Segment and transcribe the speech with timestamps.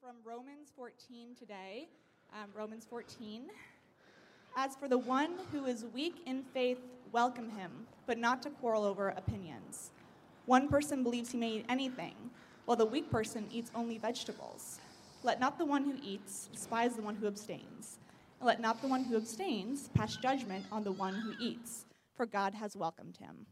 [0.00, 1.88] from Romans 14 today.
[2.32, 3.46] Um, Romans 14.
[4.56, 6.78] As for the one who is weak in faith,
[7.10, 7.70] welcome him,
[8.06, 9.90] but not to quarrel over opinions.
[10.46, 12.14] One person believes he may eat anything,
[12.64, 14.78] while the weak person eats only vegetables.
[15.24, 17.98] Let not the one who eats despise the one who abstains.
[18.40, 22.24] And let not the one who abstains pass judgment on the one who eats, for
[22.24, 23.46] God has welcomed him.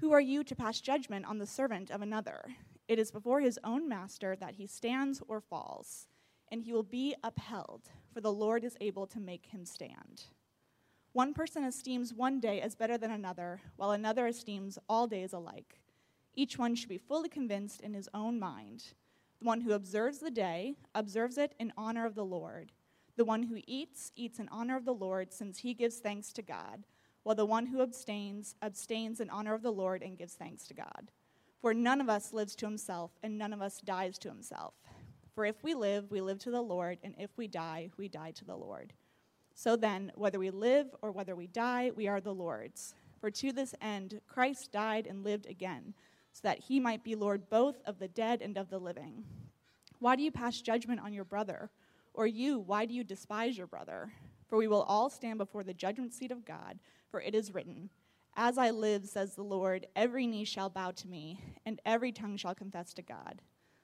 [0.00, 2.44] Who are you to pass judgment on the servant of another?
[2.88, 6.08] It is before his own master that he stands or falls,
[6.50, 10.24] and he will be upheld, for the Lord is able to make him stand.
[11.12, 15.80] One person esteems one day as better than another, while another esteems all days alike.
[16.34, 18.94] Each one should be fully convinced in his own mind.
[19.38, 22.72] The one who observes the day observes it in honor of the Lord.
[23.16, 26.42] The one who eats, eats in honor of the Lord, since he gives thanks to
[26.42, 26.86] God,
[27.22, 30.74] while the one who abstains, abstains in honor of the Lord and gives thanks to
[30.74, 31.10] God.
[31.62, 34.74] For none of us lives to himself, and none of us dies to himself.
[35.32, 38.32] For if we live, we live to the Lord, and if we die, we die
[38.32, 38.92] to the Lord.
[39.54, 42.94] So then, whether we live or whether we die, we are the Lord's.
[43.20, 45.94] For to this end, Christ died and lived again,
[46.32, 49.24] so that he might be Lord both of the dead and of the living.
[50.00, 51.70] Why do you pass judgment on your brother?
[52.12, 54.12] Or you, why do you despise your brother?
[54.48, 57.88] For we will all stand before the judgment seat of God, for it is written,
[58.36, 62.36] as I live, says the Lord, every knee shall bow to me, and every tongue
[62.36, 63.42] shall confess to God.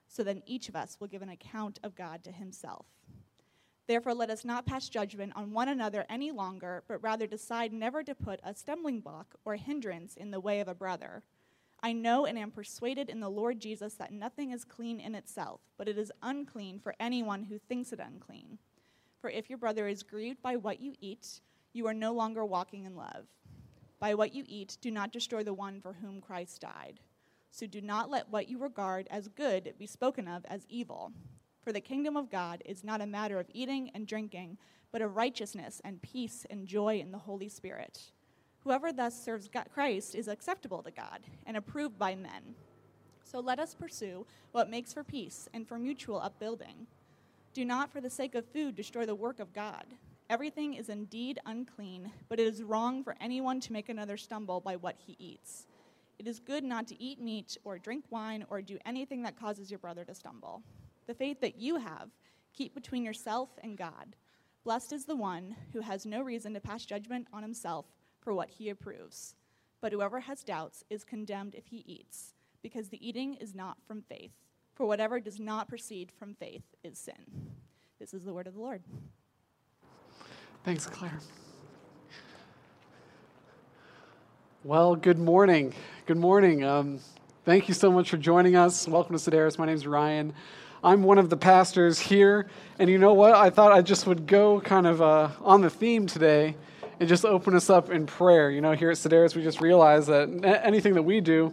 [0.09, 2.87] So then each of us will give an account of God to himself.
[3.87, 8.03] Therefore, let us not pass judgment on one another any longer, but rather decide never
[8.03, 11.23] to put a stumbling block or hindrance in the way of a brother.
[11.83, 15.61] I know and am persuaded in the Lord Jesus that nothing is clean in itself,
[15.77, 18.59] but it is unclean for anyone who thinks it unclean.
[19.21, 21.41] For if your brother is grieved by what you eat,
[21.73, 23.27] you are no longer walking in love.
[23.99, 27.01] By what you eat, do not destroy the one for whom Christ died.
[27.51, 31.13] So do not let what you regard as good be spoken of as evil.
[31.63, 34.59] For the kingdom of God is not a matter of eating and drinking,
[34.93, 38.13] but of righteousness and peace and joy in the Holy Spirit.
[38.65, 42.55] Whoever thus serves God, Christ is acceptable to God and approved by men.
[43.25, 46.87] So let us pursue what makes for peace and for mutual upbuilding.
[47.53, 49.85] Do not, for the sake of food, destroy the work of God.
[50.31, 54.77] Everything is indeed unclean, but it is wrong for anyone to make another stumble by
[54.77, 55.67] what he eats.
[56.19, 59.71] It is good not to eat meat or drink wine or do anything that causes
[59.71, 60.63] your brother to stumble.
[61.07, 62.11] The faith that you have,
[62.53, 64.17] keep between yourself and God.
[64.65, 67.87] Blessed is the one who has no reason to pass judgment on himself
[68.21, 69.35] for what he approves.
[69.81, 74.03] But whoever has doubts is condemned if he eats, because the eating is not from
[74.03, 74.33] faith.
[74.75, 77.53] For whatever does not proceed from faith is sin.
[77.99, 78.83] This is the word of the Lord.
[80.65, 81.19] Thanks, Claire.
[84.65, 85.73] Well, good morning.
[86.07, 86.65] Good morning.
[86.65, 86.99] Um,
[87.45, 88.87] thank you so much for joining us.
[88.87, 89.57] Welcome to Sedaris.
[89.57, 90.35] My name is Ryan.
[90.83, 92.49] I'm one of the pastors here.
[92.79, 93.35] And you know what?
[93.35, 96.57] I thought I just would go kind of uh, on the theme today
[97.01, 98.51] and just open us up in prayer.
[98.51, 100.29] You know, here at Sedaris, we just realize that
[100.65, 101.53] anything that we do,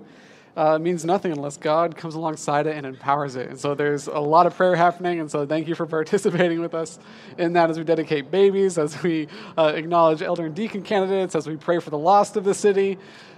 [0.55, 3.49] uh, means nothing unless God comes alongside it and empowers it.
[3.49, 5.19] And so there's a lot of prayer happening.
[5.19, 6.99] And so thank you for participating with us
[7.37, 9.27] in that as we dedicate babies, as we
[9.57, 12.97] uh, acknowledge elder and deacon candidates, as we pray for the lost of the city.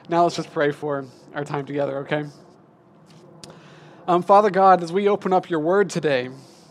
[0.09, 2.25] Now let's just pray for our time together, okay?
[4.07, 6.29] Um, Father God, as we open up your word today,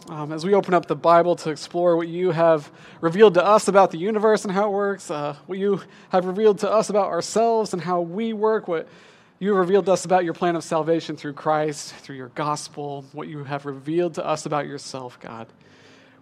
[0.08, 2.70] um, as we open up the Bible to explore what you have
[3.00, 6.60] revealed to us about the universe and how it works, uh, what you have revealed
[6.60, 8.88] to us about ourselves and how we work, what
[9.38, 13.04] you have revealed to us about your plan of salvation through Christ, through your gospel,
[13.12, 15.46] what you have revealed to us about yourself, God.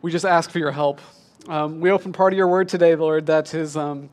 [0.02, 1.00] We just ask for your help.
[1.48, 4.10] Um, we open part of your word today, Lord, that is, um,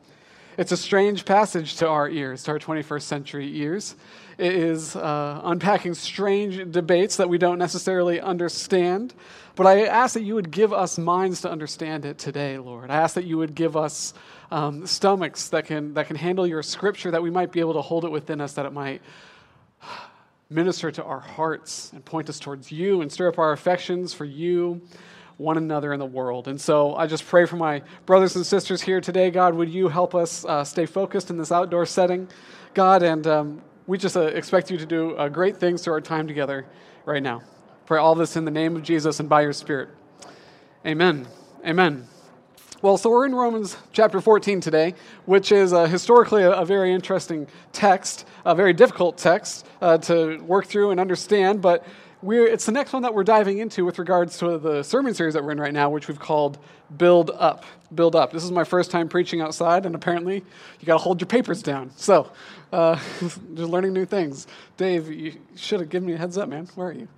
[0.56, 3.96] it's a strange passage to our ears, to our 21st century ears.
[4.38, 9.14] It is uh, unpacking strange debates that we don't necessarily understand.
[9.54, 12.90] But I ask that you would give us minds to understand it today, Lord.
[12.90, 14.14] I ask that you would give us
[14.50, 17.82] um, stomachs that can, that can handle your scripture, that we might be able to
[17.82, 19.02] hold it within us, that it might
[20.50, 24.24] minister to our hearts and point us towards you and stir up our affections for
[24.24, 24.80] you,
[25.36, 26.48] one another, in the world.
[26.48, 29.30] And so I just pray for my brothers and sisters here today.
[29.30, 32.26] God, would you help us uh, stay focused in this outdoor setting,
[32.72, 33.02] God?
[33.02, 36.26] And um, we just uh, expect you to do uh, great things through our time
[36.26, 36.66] together
[37.04, 37.42] right now.
[37.86, 39.88] Pray all this in the name of Jesus and by your Spirit.
[40.86, 41.26] Amen.
[41.66, 42.06] Amen.
[42.80, 44.94] Well, so we're in Romans chapter 14 today,
[45.24, 50.38] which is uh, historically a, a, very interesting text, a very difficult text uh, to
[50.38, 51.84] work through and understand, but
[52.24, 55.42] it's the next one that we're diving into with regards to the sermon series that
[55.42, 56.58] we're in right now, which we've called
[56.96, 57.64] Build Up.
[57.94, 58.32] Build Up.
[58.32, 60.44] This is my first time preaching outside, and apparently
[60.80, 61.90] you got to hold your papers down.
[61.96, 62.30] So,
[62.72, 64.46] uh, just learning new things.
[64.76, 66.68] Dave, you should have given me a heads up, man.
[66.76, 67.08] Where are you?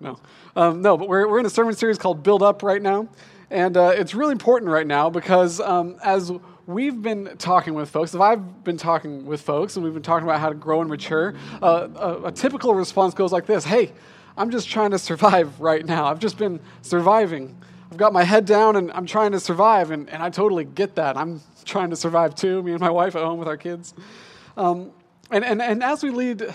[0.00, 0.18] No.
[0.54, 3.08] Um, no, but we're, we're in a sermon series called Build Up right now.
[3.50, 6.32] And uh, it's really important right now because um, as
[6.66, 10.26] we've been talking with folks, if I've been talking with folks and we've been talking
[10.26, 13.92] about how to grow and mature, uh, a, a typical response goes like this Hey,
[14.36, 16.06] I'm just trying to survive right now.
[16.06, 17.56] I've just been surviving.
[17.90, 19.92] I've got my head down and I'm trying to survive.
[19.92, 21.16] And, and I totally get that.
[21.16, 23.94] I'm trying to survive too, me and my wife at home with our kids.
[24.56, 24.90] Um,
[25.30, 26.52] and, and, and as we lead,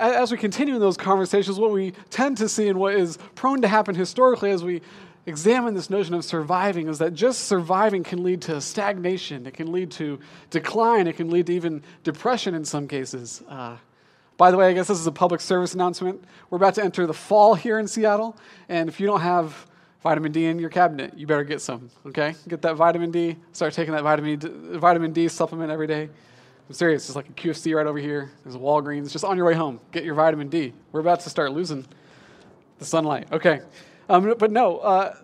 [0.00, 3.60] as we continue in those conversations, what we tend to see and what is prone
[3.62, 4.80] to happen historically as we
[5.26, 9.70] examine this notion of surviving is that just surviving can lead to stagnation, it can
[9.70, 10.18] lead to
[10.48, 13.42] decline, it can lead to even depression in some cases.
[13.48, 13.76] Uh,
[14.36, 16.24] by the way, I guess this is a public service announcement.
[16.48, 18.36] We're about to enter the fall here in Seattle,
[18.68, 19.66] and if you don't have
[20.02, 22.34] vitamin D in your cabinet, you better get some, okay?
[22.48, 24.48] Get that vitamin D, start taking that vitamin D,
[24.78, 26.08] vitamin D supplement every day.
[26.70, 28.30] I'm serious, there's like a QFC right over here.
[28.44, 29.10] There's a Walgreens.
[29.10, 30.72] Just on your way home, get your vitamin D.
[30.92, 31.84] We're about to start losing
[32.78, 33.26] the sunlight.
[33.32, 33.62] Okay.
[34.08, 35.16] Um, but no, uh,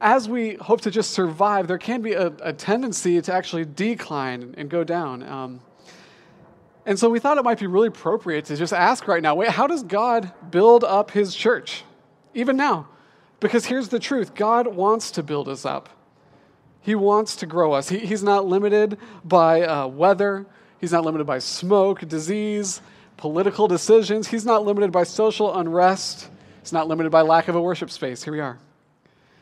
[0.00, 4.54] as we hope to just survive, there can be a, a tendency to actually decline
[4.56, 5.22] and go down.
[5.24, 5.60] Um,
[6.86, 9.50] and so we thought it might be really appropriate to just ask right now wait,
[9.50, 11.84] how does God build up his church?
[12.32, 12.88] Even now.
[13.40, 15.90] Because here's the truth God wants to build us up,
[16.80, 17.90] He wants to grow us.
[17.90, 20.46] He, he's not limited by uh, weather,
[20.80, 22.80] He's not limited by smoke, disease,
[23.16, 24.28] political decisions.
[24.28, 26.28] He's not limited by social unrest.
[26.60, 28.24] He's not limited by lack of a worship space.
[28.24, 28.58] Here we are.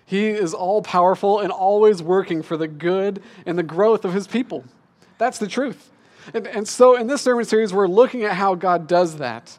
[0.05, 4.27] He is all powerful and always working for the good and the growth of his
[4.27, 4.65] people.
[5.19, 5.91] That's the truth.
[6.35, 9.57] And, and so, in this sermon series, we're looking at how God does that.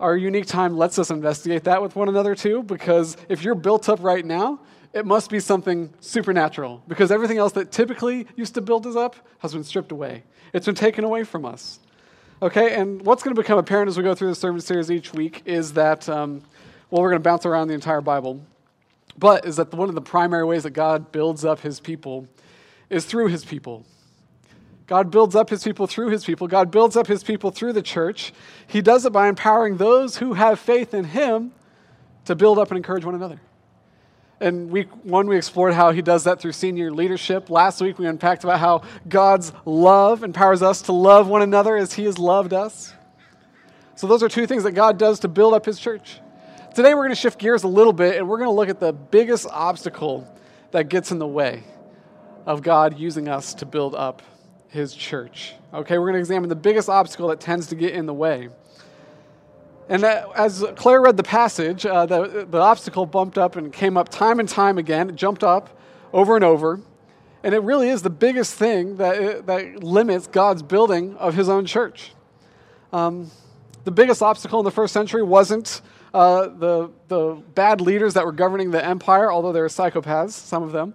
[0.00, 3.88] Our unique time lets us investigate that with one another, too, because if you're built
[3.88, 4.60] up right now,
[4.98, 9.14] it must be something supernatural, because everything else that typically used to build us up
[9.38, 10.24] has been stripped away.
[10.52, 11.78] It's been taken away from us.
[12.42, 15.12] Okay, and what's going to become apparent as we go through the sermon series each
[15.12, 16.42] week is that, um,
[16.90, 18.40] well, we're going to bounce around the entire Bible,
[19.16, 22.26] but is that one of the primary ways that God builds up his people
[22.90, 23.84] is through his people.
[24.88, 26.48] God builds up his people through his people.
[26.48, 28.32] God builds up his people through the church.
[28.66, 31.52] He does it by empowering those who have faith in him
[32.24, 33.40] to build up and encourage one another.
[34.40, 37.50] And week one, we explored how he does that through senior leadership.
[37.50, 41.92] Last week, we unpacked about how God's love empowers us to love one another as
[41.94, 42.92] he has loved us.
[43.96, 46.20] So, those are two things that God does to build up his church.
[46.72, 48.78] Today, we're going to shift gears a little bit and we're going to look at
[48.78, 50.32] the biggest obstacle
[50.70, 51.64] that gets in the way
[52.46, 54.22] of God using us to build up
[54.68, 55.54] his church.
[55.74, 58.50] Okay, we're going to examine the biggest obstacle that tends to get in the way.
[59.88, 63.96] And that, as Claire read the passage, uh, the, the obstacle bumped up and came
[63.96, 65.08] up time and time again.
[65.08, 65.78] It jumped up
[66.12, 66.80] over and over.
[67.42, 71.64] And it really is the biggest thing that, that limits God's building of his own
[71.64, 72.12] church.
[72.92, 73.30] Um,
[73.84, 75.80] the biggest obstacle in the first century wasn't
[76.12, 80.62] uh, the, the bad leaders that were governing the empire, although they were psychopaths, some
[80.62, 80.94] of them.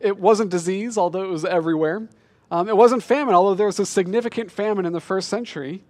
[0.00, 2.08] It wasn't disease, although it was everywhere.
[2.50, 5.84] Um, it wasn't famine, although there was a significant famine in the first century.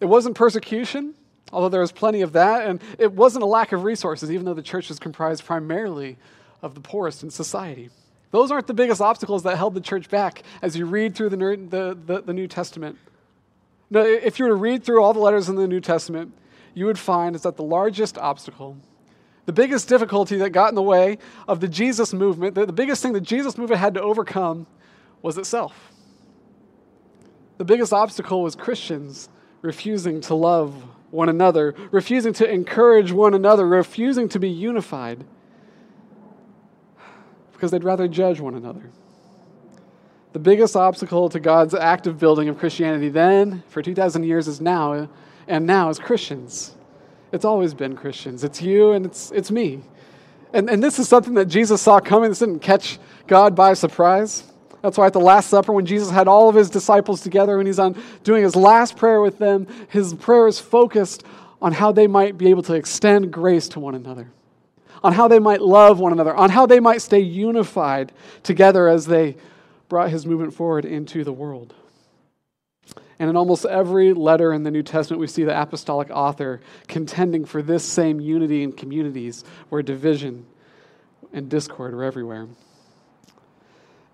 [0.00, 1.14] It wasn't persecution,
[1.52, 2.66] although there was plenty of that.
[2.66, 6.16] And it wasn't a lack of resources, even though the church was comprised primarily
[6.62, 7.90] of the poorest in society.
[8.30, 11.36] Those aren't the biggest obstacles that held the church back as you read through the,
[11.36, 12.98] the, the, the New Testament.
[13.88, 16.32] Now, if you were to read through all the letters in the New Testament,
[16.74, 18.76] you would find is that the largest obstacle,
[19.46, 23.00] the biggest difficulty that got in the way of the Jesus movement, the, the biggest
[23.00, 24.66] thing the Jesus movement had to overcome
[25.22, 25.92] was itself.
[27.58, 29.28] The biggest obstacle was Christians
[29.62, 30.74] refusing to love
[31.10, 35.24] one another, refusing to encourage one another, refusing to be unified
[37.52, 38.90] because they'd rather judge one another.
[40.32, 45.08] The biggest obstacle to God's active building of Christianity then, for 2,000 years, is now,
[45.48, 46.74] and now is Christians.
[47.32, 48.44] It's always been Christians.
[48.44, 49.80] It's you and it's, it's me.
[50.52, 52.28] And, and this is something that Jesus saw coming.
[52.28, 54.44] This didn't catch God by surprise.
[54.82, 57.66] That's why at the Last Supper, when Jesus had all of his disciples together and
[57.66, 61.24] he's on doing his last prayer with them, his prayer is focused
[61.60, 64.30] on how they might be able to extend grace to one another,
[65.02, 69.06] on how they might love one another, on how they might stay unified together as
[69.06, 69.36] they
[69.88, 71.74] brought his movement forward into the world.
[73.18, 77.46] And in almost every letter in the New Testament, we see the apostolic author contending
[77.46, 80.44] for this same unity in communities where division
[81.32, 82.46] and discord are everywhere.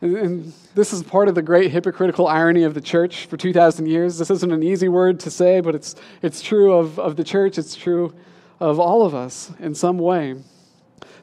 [0.03, 4.17] And, this is part of the great hypocritical irony of the church for 2,000 years.
[4.17, 7.59] This isn't an easy word to say, but it's, it's true of, of the church,
[7.59, 8.15] it's true
[8.59, 10.37] of all of us in some way.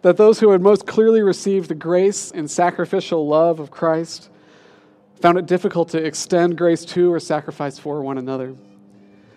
[0.03, 4.29] That those who had most clearly received the grace and sacrificial love of Christ
[5.19, 8.55] found it difficult to extend grace to or sacrifice for one another.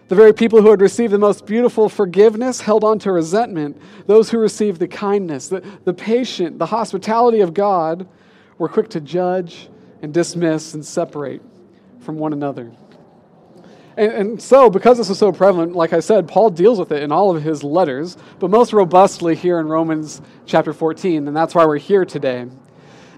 [0.08, 3.80] The very people who had received the most beautiful forgiveness held on to resentment.
[4.06, 8.06] Those who received the kindness, the, the patient, the hospitality of God
[8.59, 9.68] were quick to judge
[10.02, 11.42] and dismiss and separate
[12.00, 12.73] from one another.
[13.97, 17.02] And, and, so, because this is so prevalent, like I said, Paul deals with it
[17.02, 21.54] in all of his letters, but most robustly here in Romans chapter 14, and that's
[21.54, 22.47] why we're here today.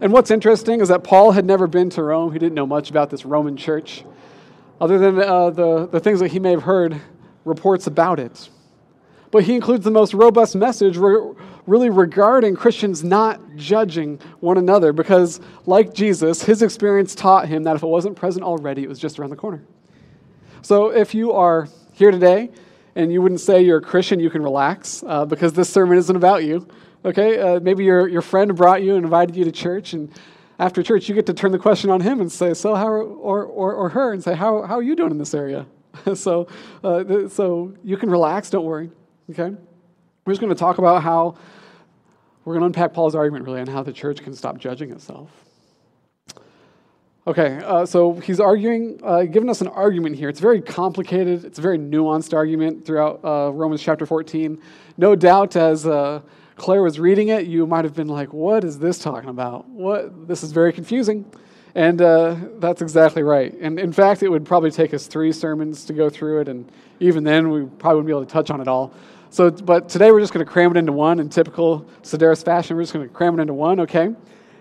[0.01, 2.33] And what's interesting is that Paul had never been to Rome.
[2.33, 4.05] He didn't know much about this Roman church
[4.81, 7.01] other than uh, the, the things that he may have heard
[7.45, 8.49] reports about it.
[9.31, 10.97] But he includes the most robust message
[11.67, 17.77] really regarding Christians not judging one another because, like Jesus, his experience taught him that
[17.77, 19.65] if it wasn't present already, it was just around the corner.
[20.63, 22.51] So if you are here today
[22.95, 26.17] and you wouldn't say you're a Christian, you can relax uh, because this sermon isn't
[26.17, 26.67] about you.
[27.05, 27.39] Okay?
[27.39, 30.11] Uh, maybe your, your friend brought you and invited you to church, and
[30.59, 33.45] after church, you get to turn the question on him and say, so how, or,
[33.45, 35.67] or, or her, and say, how, how are you doing in this area?
[36.15, 36.47] so,
[36.83, 38.91] uh, so you can relax, don't worry,
[39.31, 39.55] okay?
[40.25, 41.37] We're just going to talk about how,
[42.45, 45.31] we're going to unpack Paul's argument really on how the church can stop judging itself.
[47.27, 50.29] Okay, uh, so he's arguing, uh, giving us an argument here.
[50.29, 51.47] It's very complicated.
[51.47, 54.61] It's a very nuanced argument throughout uh, Romans chapter 14.
[54.99, 56.21] No doubt, as uh,
[56.57, 59.67] Claire was reading it, you might have been like, what is this talking about?
[59.71, 60.29] What?
[60.29, 61.25] This is very confusing.
[61.75, 63.55] And uh, that's exactly right.
[63.59, 66.71] And in fact, it would probably take us three sermons to go through it, and
[67.01, 68.93] even then, we probably wouldn't be able to touch on it all.
[69.35, 72.77] So, but today we're just going to cram it into one in typical Sedaris fashion.
[72.77, 74.11] We're just going to cram it into one, okay?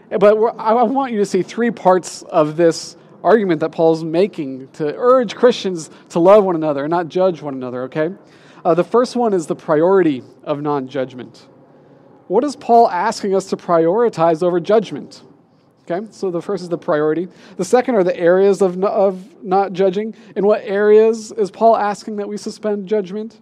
[0.09, 4.95] But I want you to see three parts of this argument that Paul's making to
[4.97, 8.15] urge Christians to love one another and not judge one another, okay?
[8.65, 11.47] Uh, the first one is the priority of non judgment.
[12.27, 15.21] What is Paul asking us to prioritize over judgment?
[15.87, 17.27] Okay, so the first is the priority.
[17.57, 20.15] The second are the areas of, of not judging.
[20.35, 23.39] In what areas is Paul asking that we suspend judgment?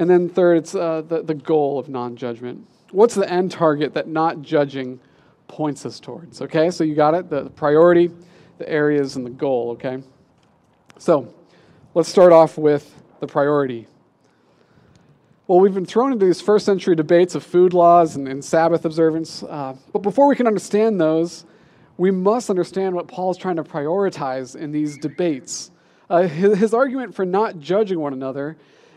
[0.00, 2.66] And then third, it's uh, the, the goal of non judgment.
[2.90, 4.98] What's the end target that not judging
[5.46, 6.40] points us towards?
[6.40, 8.10] Okay, so you got it the, the priority,
[8.56, 9.72] the areas, and the goal.
[9.72, 10.02] Okay,
[10.96, 11.32] so
[11.92, 13.86] let's start off with the priority.
[15.46, 18.86] Well, we've been thrown into these first century debates of food laws and, and Sabbath
[18.86, 19.42] observance.
[19.42, 21.44] Uh, but before we can understand those,
[21.98, 25.70] we must understand what Paul's trying to prioritize in these debates.
[26.08, 28.56] Uh, his, his, argument for not judging one another,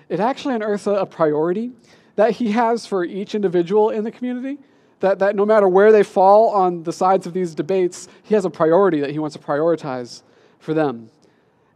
[0.10, 1.72] it actually unearths a, a priority
[2.16, 4.60] that he has for each individual in the community.
[5.00, 8.46] That, that no matter where they fall on the sides of these debates, he has
[8.46, 10.22] a priority that he wants to prioritize
[10.60, 11.10] for them.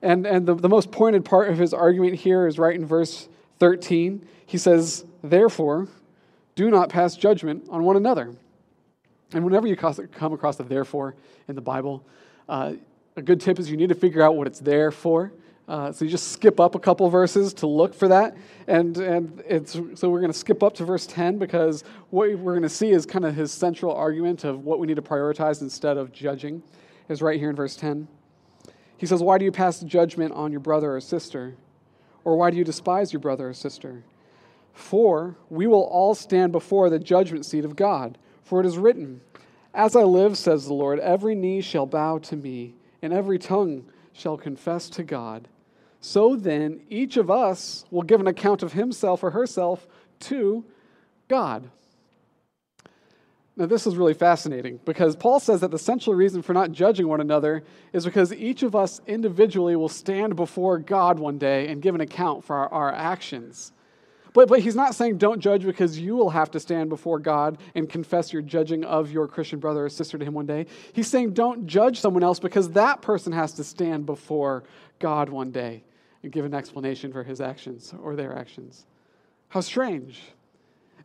[0.02, 3.28] And, and the, the most pointed part of his argument here is right in verse
[3.60, 5.88] 13 he says, Therefore,
[6.56, 8.34] do not pass judgment on one another.
[9.34, 11.16] And whenever you come across the therefore
[11.50, 12.04] in the Bible,
[12.48, 12.74] uh,
[13.18, 15.34] a good tip is you need to figure out what it's there for.
[15.68, 18.38] Uh, so you just skip up a couple verses to look for that.
[18.68, 22.54] And, and it's, so we're going to skip up to verse 10 because what we're
[22.54, 25.62] going to see is kind of his central argument of what we need to prioritize
[25.62, 26.64] instead of judging
[27.10, 28.08] is right here in verse 10.
[28.98, 31.56] He says, Why do you pass judgment on your brother or sister?
[32.24, 34.04] Or why do you despise your brother or sister?
[34.74, 38.18] For we will all stand before the judgment seat of God.
[38.44, 39.20] For it is written,
[39.74, 43.86] As I live, says the Lord, every knee shall bow to me, and every tongue
[44.14, 45.48] shall confess to God.
[46.00, 49.88] So then, each of us will give an account of himself or herself
[50.22, 50.64] to
[51.28, 51.70] God.
[53.56, 57.08] Now, this is really fascinating because Paul says that the central reason for not judging
[57.08, 61.82] one another is because each of us individually will stand before God one day and
[61.82, 63.72] give an account for our, our actions.
[64.34, 67.58] But, but he's not saying don't judge because you will have to stand before God
[67.74, 70.68] and confess your judging of your Christian brother or sister to him one day.
[70.94, 74.66] He's saying don't judge someone else because that person has to stand before
[75.00, 75.82] God one day
[76.28, 78.86] and give an explanation for his actions or their actions.
[79.48, 80.22] How strange.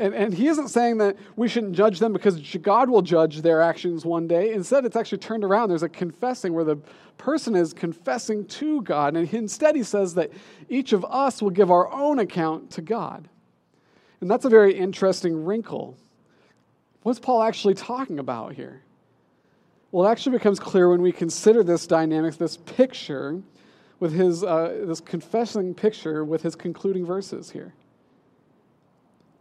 [0.00, 3.62] And, and he isn't saying that we shouldn't judge them because God will judge their
[3.62, 4.52] actions one day.
[4.52, 5.68] Instead, it's actually turned around.
[5.68, 6.74] There's a confessing where the
[7.18, 9.16] person is confessing to God.
[9.16, 10.32] And instead, he says that
[10.68, 13.28] each of us will give our own account to God.
[14.20, 15.96] And that's a very interesting wrinkle.
[17.04, 18.82] What's Paul actually talking about here?
[19.92, 23.40] Well, it actually becomes clear when we consider this dynamic, this picture,
[24.02, 27.72] with his uh, this confessing picture with his concluding verses here.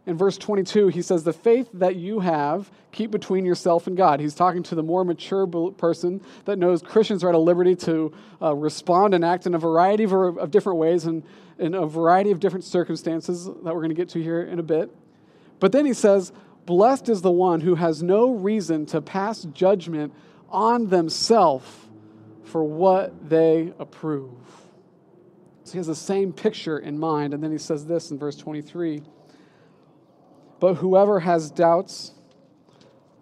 [0.06, 4.20] In verse 22, he says, The faith that you have, keep between yourself and God.
[4.20, 8.14] He's talking to the more mature person that knows Christians are at a liberty to
[8.40, 11.24] uh, respond and act in a variety of, of different ways and
[11.58, 14.62] in a variety of different circumstances that we're going to get to here in a
[14.62, 14.94] bit.
[15.58, 16.32] But then he says,
[16.66, 20.14] Blessed is the one who has no reason to pass judgment
[20.50, 21.81] on themselves
[22.52, 24.36] for what they approve.
[25.64, 27.32] So he has the same picture in mind.
[27.32, 29.02] And then he says this in verse 23
[30.60, 32.12] But whoever has doubts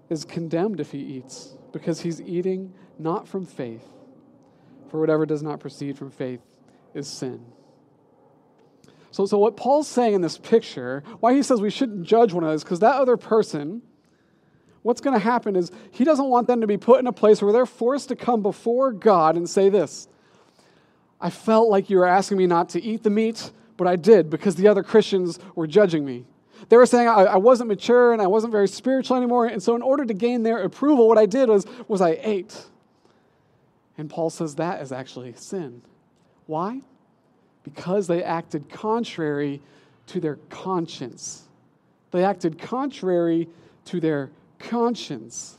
[0.08, 3.86] is condemned if he eats, because he's eating not from faith.
[4.90, 6.40] For whatever does not proceed from faith
[6.92, 7.40] is sin.
[9.12, 12.42] So, so what Paul's saying in this picture, why he says we shouldn't judge one
[12.42, 13.82] another, is because that other person,
[14.82, 17.42] what's going to happen is he doesn't want them to be put in a place
[17.42, 20.08] where they're forced to come before God and say this
[21.20, 24.30] I felt like you were asking me not to eat the meat, but I did
[24.30, 26.24] because the other Christians were judging me.
[26.68, 29.46] They were saying I, I wasn't mature and I wasn't very spiritual anymore.
[29.46, 32.66] And so, in order to gain their approval, what I did was, was I ate.
[33.98, 35.82] And Paul says that is actually sin.
[36.46, 36.80] Why?
[37.64, 39.60] Because they acted contrary
[40.08, 41.44] to their conscience.
[42.10, 43.48] They acted contrary
[43.86, 45.56] to their conscience.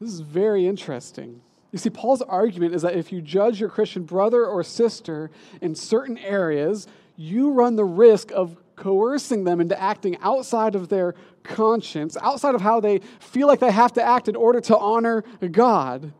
[0.00, 1.40] This is very interesting.
[1.72, 5.74] You see, Paul's argument is that if you judge your Christian brother or sister in
[5.74, 12.16] certain areas, you run the risk of coercing them into acting outside of their conscience,
[12.20, 16.12] outside of how they feel like they have to act in order to honor God.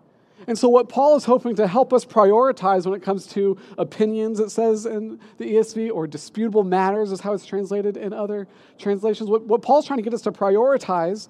[0.47, 4.41] And so, what Paul is hoping to help us prioritize when it comes to opinions,
[4.41, 8.47] it says in the ESV, or disputable matters, is how it's translated in other
[8.79, 9.31] translations.
[9.31, 11.29] What, what Paul's trying to get us to prioritize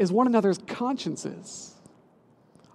[0.00, 1.74] is one another's consciences.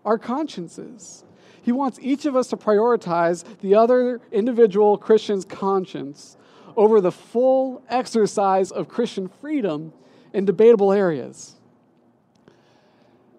[0.06, 1.24] Our consciences.
[1.64, 6.38] He wants each of us to prioritize the other individual Christian's conscience
[6.78, 9.92] over the full exercise of Christian freedom
[10.34, 11.56] in debatable areas.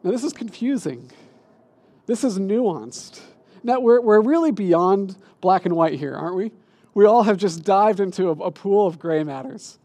[0.02, 1.12] Now, this is confusing.
[2.06, 3.20] This is nuanced.
[3.62, 6.50] Now, we're, we're really beyond black and white here, aren't we?
[6.92, 9.78] We all have just dived into a, a pool of gray matters.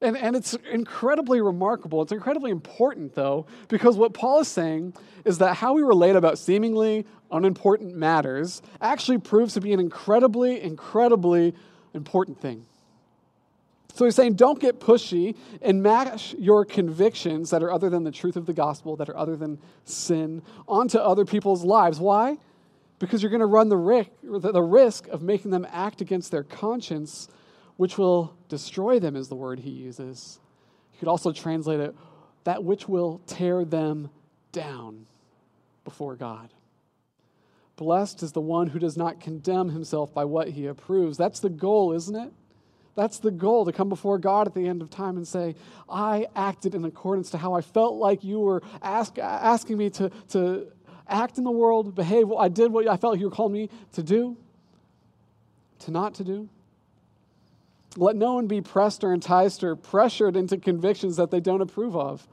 [0.00, 2.02] And, and it's incredibly remarkable.
[2.02, 6.38] It's incredibly important, though, because what Paul is saying is that how we relate about
[6.38, 11.52] seemingly unimportant matters actually proves to be an incredibly, incredibly
[11.94, 12.64] important thing.
[13.94, 18.12] So he's saying, don't get pushy and match your convictions that are other than the
[18.12, 21.98] truth of the gospel, that are other than sin, onto other people's lives.
[21.98, 22.38] Why?
[23.00, 26.44] Because you're going to run the risk, the risk of making them act against their
[26.44, 27.26] conscience,
[27.76, 30.40] which will destroy them, is the word he uses.
[30.92, 31.94] You could also translate it,
[32.44, 34.10] that which will tear them
[34.52, 35.06] down
[35.84, 36.50] before God.
[37.76, 41.16] Blessed is the one who does not condemn himself by what he approves.
[41.16, 42.32] That's the goal, isn't it?
[42.96, 45.54] That's the goal to come before God at the end of time and say,
[45.88, 50.10] I acted in accordance to how I felt like you were ask, asking me to,
[50.30, 50.66] to
[51.06, 52.32] act in the world, behave.
[52.32, 54.36] I did what I felt you were calling me to do,
[55.80, 56.48] to not to do.
[57.98, 61.96] Let no one be pressed or enticed or pressured into convictions that they don't approve
[61.96, 62.28] of.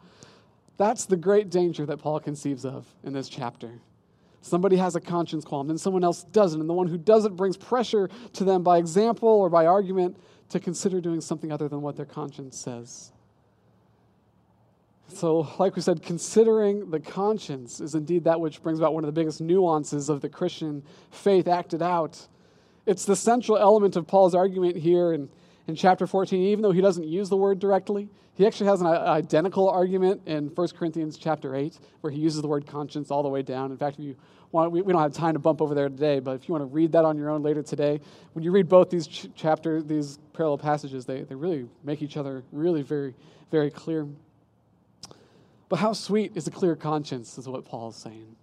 [0.78, 3.71] That's the great danger that Paul conceives of in this chapter.
[4.41, 6.62] Somebody has a conscience qualm, then someone else doesn't.
[6.62, 10.17] And the one who doesn't brings pressure to them by example or by argument
[10.49, 13.12] to consider doing something other than what their conscience says.
[15.08, 19.08] So, like we said, considering the conscience is indeed that which brings about one of
[19.08, 22.28] the biggest nuances of the Christian faith acted out.
[22.86, 25.30] It's the central element of Paul's argument here in,
[25.67, 28.10] in chapter 14, even though he doesn't use the word directly.
[28.36, 32.41] He actually has an uh, identical argument in 1 Corinthians chapter 8, where he uses
[32.41, 33.71] the word conscience all the way down.
[33.71, 34.15] In fact, if you
[34.51, 36.62] want, we, we don't have time to bump over there today, but if you want
[36.62, 37.99] to read that on your own later today,
[38.34, 42.17] when you read both these ch- chapters, these parallel passages, they, they really make each
[42.17, 43.15] other really very,
[43.51, 44.06] very clear.
[45.69, 48.36] But how sweet is a clear conscience, is what Paul is saying.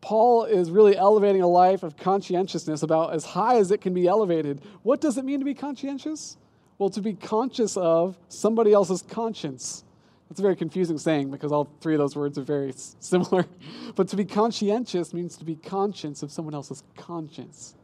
[0.00, 4.06] Paul is really elevating a life of conscientiousness about as high as it can be
[4.06, 4.62] elevated.
[4.82, 6.36] What does it mean to be conscientious?
[6.78, 9.84] Well, to be conscious of somebody else's conscience.
[10.28, 13.46] That's a very confusing saying because all three of those words are very similar.
[13.94, 17.74] But to be conscientious means to be conscious of someone else's conscience.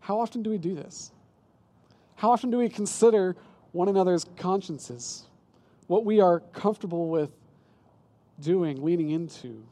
[0.00, 1.12] How often do we do this?
[2.16, 3.36] How often do we consider
[3.72, 5.28] one another's consciences?
[5.86, 7.30] What we are comfortable with
[8.40, 9.62] doing, leaning into?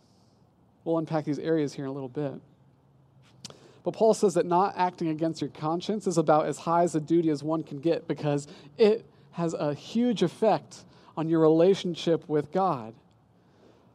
[0.89, 2.33] We'll unpack these areas here in a little bit.
[3.85, 7.01] But Paul says that not acting against your conscience is about as high as a
[7.01, 8.49] duty as one can get because
[8.79, 12.95] it has a huge effect on your relationship with God.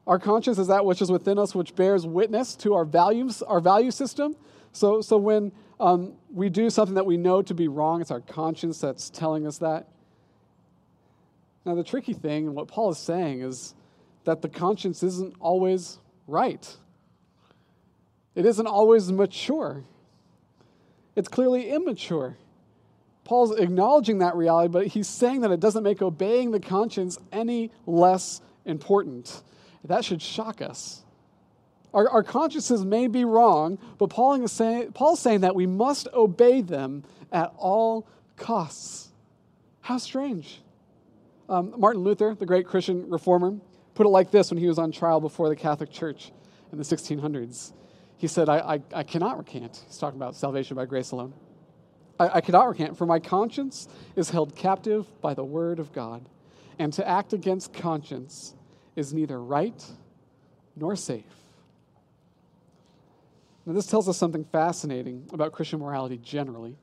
[0.06, 3.60] Our conscience is that which is within us, which bears witness to our values, our
[3.60, 4.36] value system.
[4.71, 8.21] So, so when um, we do something that we know to be wrong, it's our
[8.21, 9.88] conscience that's telling us that.
[11.65, 13.73] Now, the tricky thing, and what Paul is saying, is
[14.25, 16.77] that the conscience isn't always right.
[18.36, 19.83] It isn't always mature.
[21.15, 22.38] It's clearly immature.
[23.23, 27.71] Paul's acknowledging that reality, but he's saying that it doesn't make obeying the conscience any
[27.86, 29.43] less important.
[29.86, 31.03] That should shock us.
[31.93, 36.07] Our, our consciences may be wrong, but Paul is saying, Paul's saying that we must
[36.13, 39.09] obey them at all costs.
[39.81, 40.62] How strange.
[41.47, 43.57] Um, Martin Luther, the great Christian reformer,
[43.95, 46.32] put it like this when he was on trial before the Catholic Church
[46.71, 47.73] in the 1600s.
[48.17, 49.84] He said, I, I, I cannot recant.
[49.88, 51.34] He's talking about salvation by grace alone.
[52.19, 56.27] I, I cannot recant, for my conscience is held captive by the word of God,
[56.79, 58.53] and to act against conscience
[58.95, 59.84] is neither right
[60.75, 61.25] nor safe.
[63.65, 66.75] Now, this tells us something fascinating about Christian morality generally.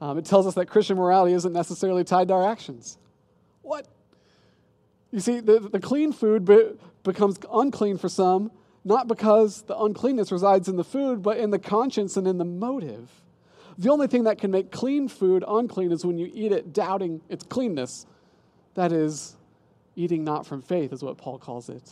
[0.00, 2.98] Um, it tells us that Christian morality isn't necessarily tied to our actions.
[3.62, 3.86] What?
[5.10, 8.50] You see, the, the clean food be, becomes unclean for some,
[8.84, 12.44] not because the uncleanness resides in the food, but in the conscience and in the
[12.44, 13.10] motive.
[13.76, 17.20] The only thing that can make clean food unclean is when you eat it doubting
[17.28, 18.06] its cleanness.
[18.74, 19.36] That is,
[19.96, 21.82] eating not from faith, is what Paul calls it.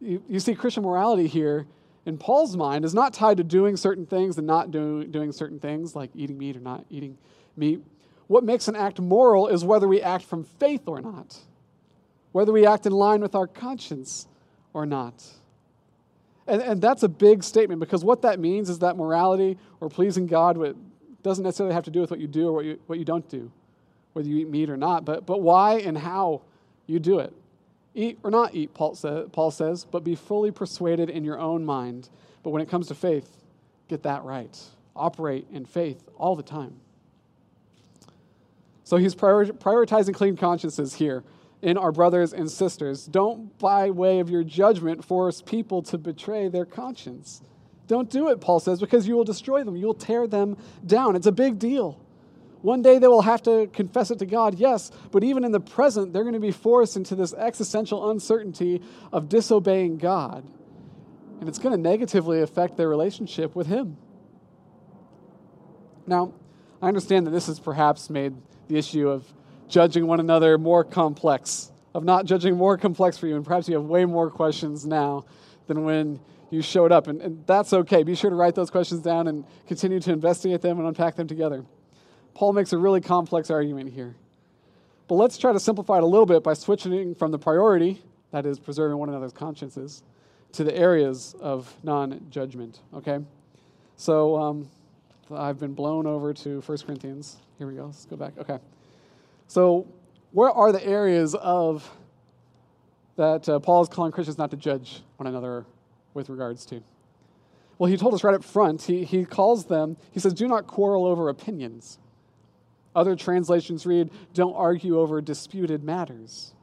[0.00, 1.66] You, you see, Christian morality here
[2.06, 5.58] in Paul's mind is not tied to doing certain things and not do, doing certain
[5.58, 7.16] things, like eating meat or not eating
[7.56, 7.82] meat.
[8.26, 11.38] What makes an act moral is whether we act from faith or not,
[12.34, 14.26] whether we act in line with our conscience
[14.72, 15.24] or not.
[16.48, 20.26] And, and that's a big statement because what that means is that morality or pleasing
[20.26, 20.58] God
[21.22, 23.28] doesn't necessarily have to do with what you do or what you, what you don't
[23.28, 23.52] do,
[24.14, 26.42] whether you eat meat or not, but, but why and how
[26.88, 27.32] you do it.
[27.94, 31.64] Eat or not eat, Paul, say, Paul says, but be fully persuaded in your own
[31.64, 32.08] mind.
[32.42, 33.36] But when it comes to faith,
[33.86, 34.60] get that right.
[34.96, 36.74] Operate in faith all the time.
[38.82, 41.22] So he's prior- prioritizing clean consciences here
[41.64, 43.06] in our brothers and sisters.
[43.06, 47.40] Don't, by way of your judgment, force people to betray their conscience.
[47.86, 49.74] Don't do it, Paul says, because you will destroy them.
[49.74, 51.16] You will tear them down.
[51.16, 51.98] It's a big deal.
[52.60, 55.60] One day they will have to confess it to God, yes, but even in the
[55.60, 60.44] present, they're going to be forced into this existential uncertainty of disobeying God.
[61.40, 63.96] And it's going to negatively affect their relationship with Him.
[66.06, 66.34] Now,
[66.82, 68.34] I understand that this has perhaps made
[68.68, 69.32] the issue of
[69.68, 73.74] judging one another more complex, of not judging more complex for you, and perhaps you
[73.74, 75.24] have way more questions now
[75.66, 77.06] than when you showed up.
[77.06, 78.02] And, and that's okay.
[78.02, 81.26] Be sure to write those questions down and continue to investigate them and unpack them
[81.26, 81.64] together.
[82.34, 84.14] Paul makes a really complex argument here.
[85.06, 88.46] But let's try to simplify it a little bit by switching from the priority, that
[88.46, 90.02] is, preserving one another's consciences,
[90.52, 93.18] to the areas of non judgment, okay?
[93.96, 94.68] So um,
[95.30, 97.36] I've been blown over to 1 Corinthians.
[97.58, 97.86] Here we go.
[97.86, 98.32] Let's go back.
[98.38, 98.58] Okay.
[99.46, 99.86] So,
[100.32, 101.88] where are the areas of
[103.16, 105.64] that uh, Paul is calling Christians not to judge one another
[106.12, 106.82] with regards to?
[107.78, 108.82] Well, he told us right up front.
[108.82, 111.98] He, he calls them, he says, do not quarrel over opinions.
[112.94, 116.54] Other translations read, don't argue over disputed matters.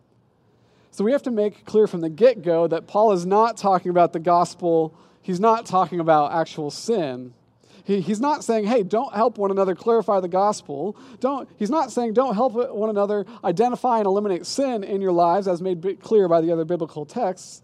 [0.92, 3.90] So we have to make clear from the get go that Paul is not talking
[3.90, 7.34] about the gospel, he's not talking about actual sin.
[7.84, 10.96] He, he's not saying, hey, don't help one another clarify the gospel.
[11.20, 15.48] Don't, he's not saying, don't help one another identify and eliminate sin in your lives,
[15.48, 17.64] as made clear by the other biblical texts.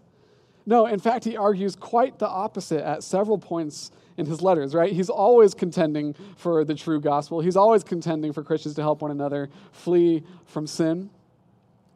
[0.66, 4.92] No, in fact, he argues quite the opposite at several points in his letters, right?
[4.92, 7.40] He's always contending for the true gospel.
[7.40, 11.08] He's always contending for Christians to help one another flee from sin.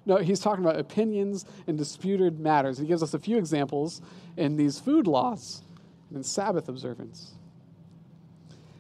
[0.07, 2.79] No, he's talking about opinions and disputed matters.
[2.79, 4.01] He gives us a few examples
[4.37, 5.63] in these food laws
[6.09, 7.35] and in Sabbath observance.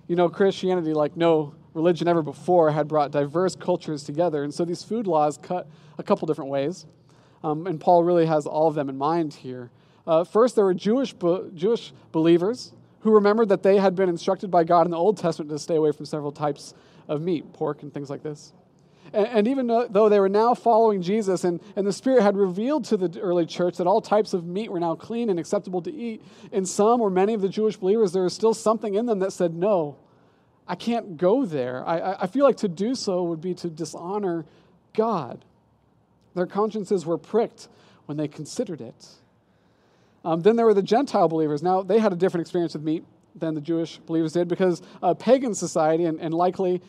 [0.08, 4.44] You know, Christianity, like no religion ever before, had brought diverse cultures together.
[4.44, 6.86] And so these food laws cut a couple different ways.
[7.44, 9.70] Um, and Paul really has all of them in mind here.
[10.06, 11.14] Uh, first, there were Jewish,
[11.54, 15.50] Jewish believers who remembered that they had been instructed by God in the Old Testament
[15.50, 16.74] to stay away from several types
[17.08, 18.52] of meat, pork, and things like this.
[19.12, 22.84] And, and even though they were now following Jesus and, and the Spirit had revealed
[22.86, 25.92] to the early church that all types of meat were now clean and acceptable to
[25.92, 29.20] eat, in some or many of the Jewish believers, there was still something in them
[29.20, 29.96] that said, No,
[30.66, 31.86] I can't go there.
[31.86, 34.46] I, I feel like to do so would be to dishonor
[34.94, 35.44] God.
[36.34, 37.68] Their consciences were pricked
[38.06, 39.06] when they considered it.
[40.24, 41.62] Um, then there were the Gentile believers.
[41.62, 45.14] Now, they had a different experience with meat than the Jewish believers did because uh,
[45.14, 46.82] pagan society and, and, likely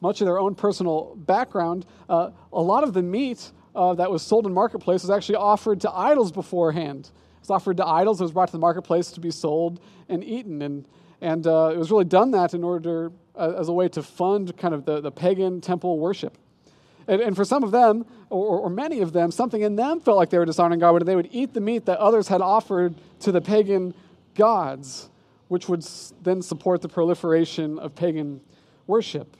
[0.00, 4.22] much of their own personal background, uh, a lot of the meat uh, that was
[4.22, 7.10] sold in marketplace was actually offered to idols beforehand.
[7.36, 10.24] It was offered to idols, it was brought to the marketplace to be sold and
[10.24, 10.62] eaten.
[10.62, 10.86] And,
[11.20, 14.56] and uh, it was really done that in order, uh, as a way to fund
[14.56, 16.36] kind of the, the pagan temple worship.
[17.08, 20.16] And, and for some of them, or, or, many of them, something in them felt
[20.16, 22.96] like they were dishonoring God, when they would eat the meat that others had offered
[23.20, 23.94] to the pagan
[24.34, 25.08] gods,
[25.48, 25.86] which would
[26.22, 28.40] then support the proliferation of pagan
[28.88, 29.36] worship.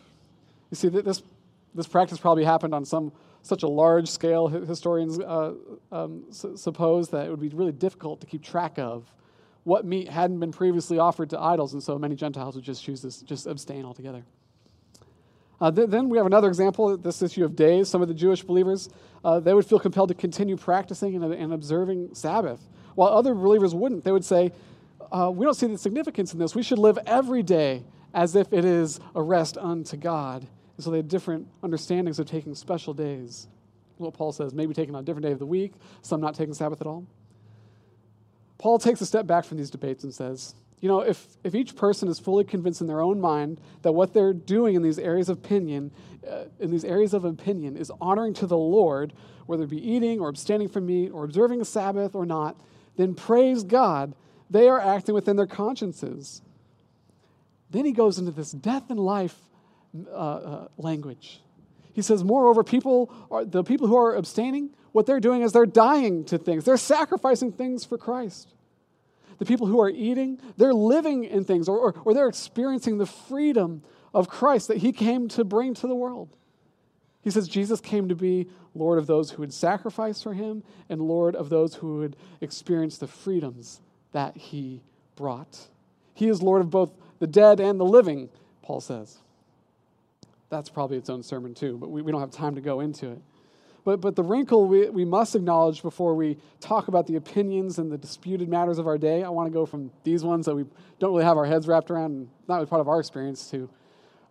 [0.71, 1.23] You see, this,
[1.75, 3.13] this practice probably happened on some
[3.47, 5.53] such a large scale, historians uh,
[5.93, 9.05] um, suppose that it would be really difficult to keep track of
[9.63, 13.03] what meat hadn't been previously offered to idols, and so many Gentiles would just choose
[13.03, 14.25] this, just abstain altogether.
[15.61, 17.89] Uh, th- then we have another example, this issue of days.
[17.89, 18.89] Some of the Jewish believers,
[19.25, 22.61] uh, they would feel compelled to continue practicing and, and, observing Sabbath,
[22.95, 24.05] while other believers wouldn't.
[24.05, 24.53] They would say,
[25.11, 26.55] uh, we don't see the significance in this.
[26.55, 30.47] We should live every day as if it is a rest unto God.
[30.77, 33.49] And so they had different understandings of taking special days.
[33.97, 36.55] What Paul says, maybe taking on a different day of the week, some not taking
[36.55, 37.07] Sabbath at all.
[38.59, 41.75] Paul takes a step back from these debates and says, you know, if, if each
[41.75, 45.31] person is fully convinced in their own mind that what they're doing in these areas
[45.31, 45.91] of opinion,
[46.31, 49.15] uh, in these areas of opinion, is honoring to the Lord,
[49.47, 52.61] whether it be eating or abstaining from meat or observing a Sabbath or not,
[52.97, 54.15] then praise God,
[54.51, 56.43] they are acting within their consciences.
[57.71, 59.39] Then he goes into this death and life
[60.11, 61.41] uh, uh, language.
[61.93, 65.67] He says, moreover, people are, the people who are abstaining, what they're doing is they're
[65.67, 66.65] dying to things.
[66.65, 68.49] They're sacrificing things for Christ.
[69.39, 73.07] The people who are eating, they're living in things or, or, or they're experiencing the
[73.07, 73.83] freedom
[74.15, 76.37] of Christ that he came to bring to the world.
[77.23, 81.01] He says Jesus came to be Lord of those who would sacrifice for him and
[81.01, 83.81] Lord of those who would experience the freedoms
[84.13, 84.83] that he
[85.17, 85.67] brought.
[86.15, 88.29] He is Lord of both the dead and the living,
[88.63, 89.19] Paul says.
[90.49, 93.11] That's probably its own sermon, too, but we, we don't have time to go into
[93.11, 93.23] it.
[93.85, 97.91] But, but the wrinkle we, we must acknowledge before we talk about the opinions and
[97.91, 100.65] the disputed matters of our day, I want to go from these ones that we
[100.99, 103.71] don't really have our heads wrapped around, and not really part of our experience, to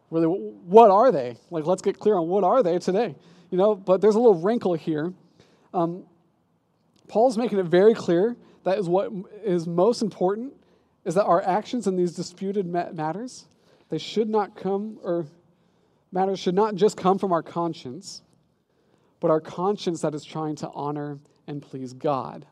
[0.09, 1.37] really what are they?
[1.49, 3.15] Like, let's get clear on what are they today.
[3.49, 5.13] You know, but there's a little wrinkle here.
[5.73, 6.03] Um,
[7.07, 9.11] Paul's making it very clear that is what
[9.43, 10.53] is most important
[11.05, 13.45] is that our actions in these disputed matters,
[13.89, 15.27] they should not come, or
[16.15, 18.23] matters should not just come from our conscience,
[19.19, 22.47] but our conscience that is trying to honor and please God.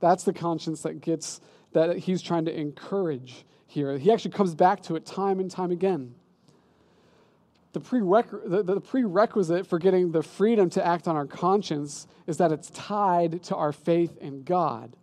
[0.00, 1.40] That's the conscience that gets,
[1.72, 3.96] that he's trying to encourage here.
[3.98, 6.14] He actually comes back to it time and time again.
[7.72, 12.38] The, prereq- the, the prerequisite for getting the freedom to act on our conscience is
[12.38, 14.96] that it's tied to our faith in God.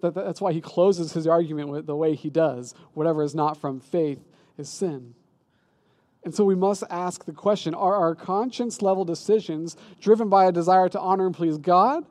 [0.00, 2.74] That, that's why he closes his argument with the way he does.
[2.94, 4.20] Whatever is not from faith
[4.58, 5.14] is sin.
[6.24, 10.52] And so we must ask the question are our conscience level decisions driven by a
[10.52, 12.04] desire to honor and please God?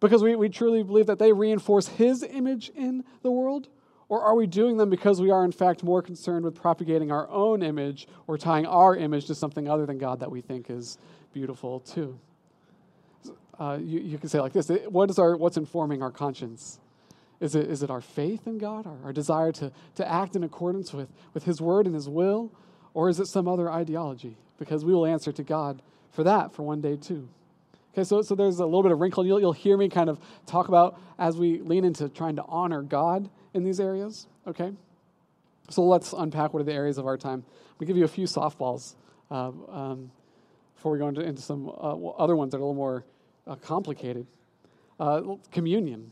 [0.00, 3.68] Because we, we truly believe that they reinforce his image in the world?
[4.08, 7.28] Or are we doing them because we are, in fact, more concerned with propagating our
[7.28, 10.98] own image or tying our image to something other than God that we think is
[11.32, 12.18] beautiful, too?
[13.60, 16.80] uh, you, you can say like this what is our, what's informing our conscience?
[17.40, 20.44] Is it, is it our faith in God, our, our desire to, to act in
[20.44, 22.50] accordance with, with His word and His will?
[22.94, 24.36] Or is it some other ideology?
[24.58, 27.28] Because we will answer to God for that for one day too.
[27.92, 29.26] Okay, so, so there's a little bit of wrinkle.
[29.26, 32.82] You'll, you'll hear me kind of talk about as we lean into trying to honor
[32.82, 34.26] God in these areas.
[34.46, 34.72] Okay?
[35.70, 37.44] So let's unpack what are the areas of our time.
[37.78, 38.94] We give you a few softballs
[39.30, 40.10] uh, um,
[40.74, 43.04] before we go into, into some uh, other ones that are a little more
[43.46, 44.26] uh, complicated.
[44.98, 46.10] Uh, communion.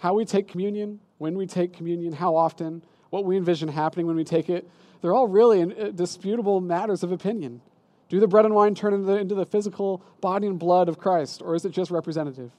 [0.00, 4.16] How we take communion, when we take communion, how often, what we envision happening when
[4.16, 4.68] we take it,
[5.04, 7.60] they're all really uh, disputable matters of opinion.
[8.08, 10.96] Do the bread and wine turn into the, into the physical body and blood of
[10.96, 12.50] Christ, or is it just representative?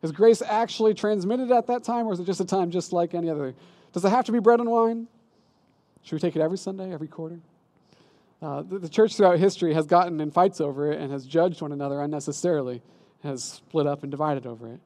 [0.00, 3.14] Is grace actually transmitted at that time, or is it just a time just like
[3.14, 3.52] any other?
[3.92, 5.08] Does it have to be bread and wine?
[6.04, 7.40] Should we take it every Sunday, every quarter?
[8.40, 11.62] Uh, the, the, church throughout history has gotten in fights over it and has judged
[11.62, 12.80] one another unnecessarily
[13.24, 14.78] has split up and divided over it.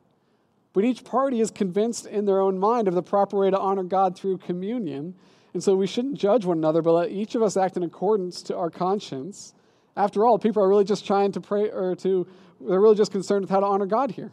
[0.72, 3.82] But each party is convinced in their own mind of the proper way to honor
[3.82, 5.14] God through communion.
[5.56, 8.42] And so we shouldn't judge one another, but let each of us act in accordance
[8.42, 9.54] to our conscience.
[9.96, 12.26] After all, people are really just trying to pray, or to,
[12.60, 14.32] they're really just concerned with how to honor God here.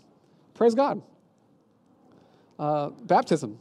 [0.54, 1.02] Praise God.
[2.60, 3.58] Uh, baptism.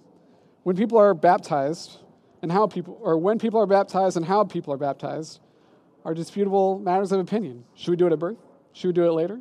[0.65, 1.99] When people are baptized,
[2.43, 5.39] and how people, or when people are baptized and how people are baptized,
[6.05, 7.63] are disputable matters of opinion.
[7.77, 8.39] Should we do it at birth?
[8.73, 9.39] Should we do it later?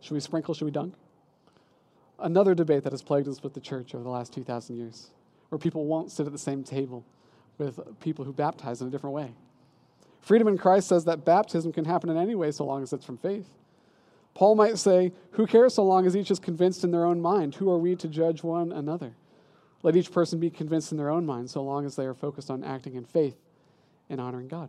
[0.00, 0.54] Should we sprinkle?
[0.54, 0.94] Should we dunk?
[2.18, 5.10] Another debate that has plagued us with the church over the last 2,000 years,
[5.50, 7.04] where people won't sit at the same table
[7.60, 9.32] with people who baptize in a different way.
[10.20, 13.04] Freedom in Christ says that baptism can happen in any way so long as it's
[13.04, 13.48] from faith.
[14.34, 17.54] Paul might say, Who cares so long as each is convinced in their own mind?
[17.56, 19.12] Who are we to judge one another?
[19.82, 22.50] Let each person be convinced in their own mind so long as they are focused
[22.50, 23.36] on acting in faith
[24.08, 24.68] and honoring God.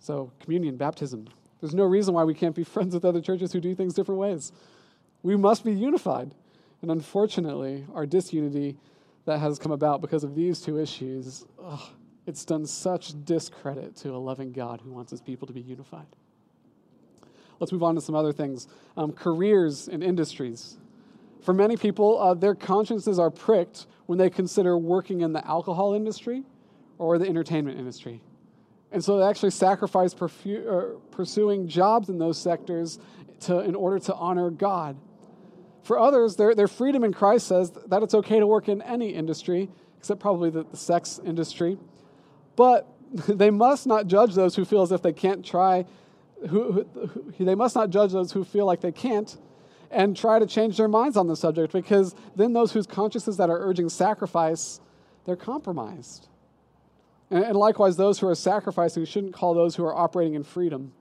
[0.00, 1.28] So, communion, baptism,
[1.60, 4.20] there's no reason why we can't be friends with other churches who do things different
[4.20, 4.52] ways.
[5.22, 6.34] We must be unified.
[6.82, 8.76] And unfortunately, our disunity
[9.24, 11.80] that has come about because of these two issues, ugh,
[12.26, 16.06] it's done such discredit to a loving God who wants his people to be unified.
[17.60, 18.66] Let's move on to some other things.
[18.96, 20.76] Um, careers and industries.
[21.42, 25.94] For many people, uh, their consciences are pricked when they consider working in the alcohol
[25.94, 26.42] industry
[26.98, 28.22] or the entertainment industry.
[28.92, 32.98] And so they actually sacrifice perfu- uh, pursuing jobs in those sectors
[33.40, 34.96] to, in order to honor God.
[35.84, 39.10] For others, their, their freedom in Christ says that it's okay to work in any
[39.10, 39.68] industry,
[39.98, 41.78] except probably the, the sex industry.
[42.56, 45.84] But they must not judge those who feel as if they can't try,
[46.48, 49.36] who, who, who, they must not judge those who feel like they can't
[49.90, 53.50] and try to change their minds on the subject because then those whose consciences that
[53.50, 54.80] are urging sacrifice,
[55.26, 56.28] they're compromised.
[57.30, 60.94] And, and likewise, those who are sacrificing shouldn't call those who are operating in freedom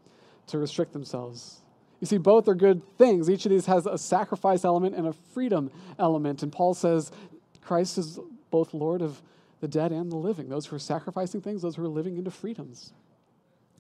[0.48, 1.63] to restrict themselves.
[2.04, 3.30] You see, both are good things.
[3.30, 6.44] Each of these has a sacrifice element and a freedom element.
[6.44, 7.14] And Paul says
[7.62, 8.20] Christ is
[8.52, 9.22] both Lord of
[9.62, 12.30] the dead and the living, those who are sacrificing things, those who are living into
[12.30, 12.92] freedoms.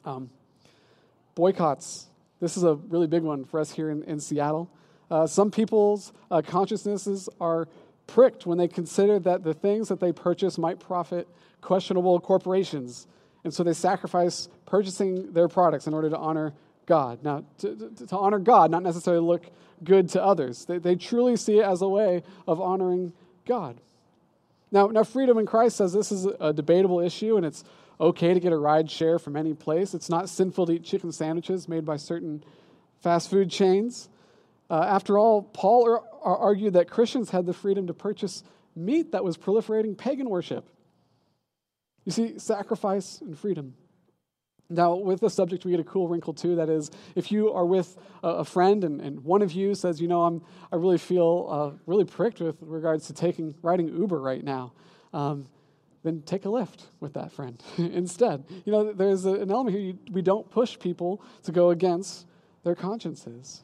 [0.06, 0.30] Um,
[1.36, 2.08] boycotts.
[2.40, 4.72] This is a really big one for us here in, in Seattle.
[5.12, 7.68] Uh, some people's uh, consciousnesses are
[8.08, 11.28] pricked when they consider that the things that they purchase might profit
[11.60, 13.06] questionable corporations.
[13.44, 16.54] And so they sacrifice purchasing their products in order to honor
[16.86, 17.24] God.
[17.24, 19.46] Now, to, to, to honor God, not necessarily look
[19.84, 20.65] good to others.
[20.65, 23.13] They, they truly see it as a way of honoring
[23.46, 23.80] God.
[24.72, 27.63] Now, now, freedom in Christ says this is a debatable issue and it's
[28.02, 29.93] okay to get a ride share from any place.
[29.93, 32.43] It's not sinful to eat chicken sandwiches made by certain
[33.02, 34.10] fast food chains.
[34.69, 38.43] Uh, after all, Paul ar- ar- argued that Christians had the freedom to purchase
[38.76, 40.67] meat that was proliferating pagan worship.
[42.06, 43.76] You see, sacrifice and freedom.
[44.69, 46.56] Now, with the subject, we get a cool wrinkle too.
[46.56, 50.08] That is, if you are with a friend and, and one of you says, you
[50.08, 54.43] know, I'm, I really feel uh, really pricked with regards to taking riding Uber right
[54.43, 54.73] now,
[55.13, 55.47] um,
[56.04, 58.45] then take a Lyft with that friend instead.
[58.65, 59.86] You know, there's a, an element here.
[59.86, 62.26] You, we don't push people to go against
[62.63, 63.63] their consciences.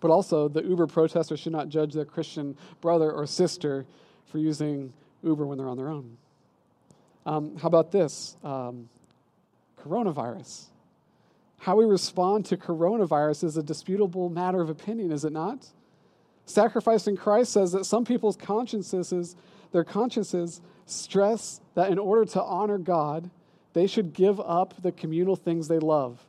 [0.00, 3.86] But also, the Uber protester should not judge their Christian brother or sister
[4.26, 6.16] for using Uber when they're on their own.
[7.26, 8.36] Um, how about this?
[8.42, 8.88] Um,
[9.84, 10.66] coronavirus.
[11.58, 15.66] How we respond to coronavirus is a disputable matter of opinion, is it not?
[16.46, 19.36] Sacrifice in Christ says that some people's consciences,
[19.72, 23.30] their consciences, stress that in order to honor God,
[23.72, 26.26] they should give up the communal things they love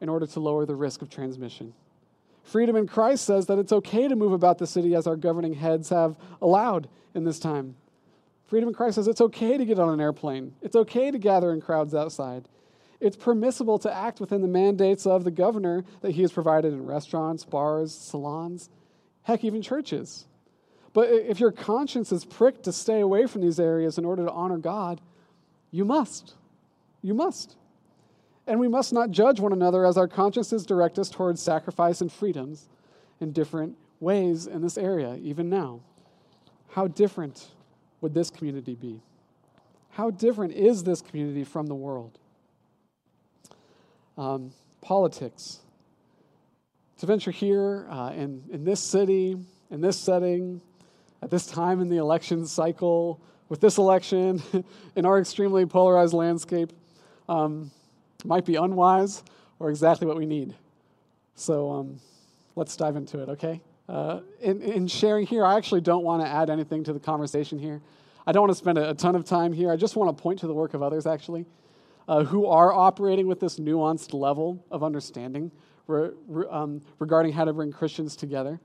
[0.00, 1.72] in order to lower the risk of transmission.
[2.42, 5.54] Freedom in Christ says that it's okay to move about the city as our governing
[5.54, 7.76] heads have allowed in this time.
[8.46, 11.52] Freedom in Christ says it's okay to get on an airplane, it's okay to gather
[11.52, 12.48] in crowds outside.
[13.00, 16.84] It's permissible to act within the mandates of the governor that he has provided in
[16.84, 18.68] restaurants, bars, salons,
[19.22, 20.26] heck, even churches.
[20.92, 24.32] But if your conscience is pricked to stay away from these areas in order to
[24.32, 25.00] honor God,
[25.70, 26.34] you must.
[27.00, 27.56] You must.
[28.46, 32.10] And we must not judge one another as our consciences direct us towards sacrifice and
[32.10, 32.68] freedoms
[33.20, 35.80] in different ways in this area, even now.
[36.68, 37.48] How different
[38.00, 39.00] would this community be?
[39.90, 42.18] How different is this community from the world?
[44.20, 44.52] Um,
[44.82, 45.60] politics.
[46.98, 49.34] To venture here uh, in, in this city,
[49.70, 50.60] in this setting,
[51.22, 54.42] at this time in the election cycle, with this election,
[54.94, 56.70] in our extremely polarized landscape,
[57.30, 57.70] um,
[58.26, 59.22] might be unwise
[59.58, 60.54] or exactly what we need.
[61.34, 61.98] So um,
[62.56, 63.62] let's dive into it, okay?
[63.88, 67.58] Uh, in, in, sharing here, I actually don't want to add anything to the conversation
[67.58, 67.80] here.
[68.26, 69.72] I don't want to spend a, a ton of time here.
[69.72, 71.46] I just want to point to the work of others, actually,
[72.10, 75.52] uh, who are operating with this nuanced level of understanding
[75.86, 78.58] re, re, um, regarding how to bring Christians together,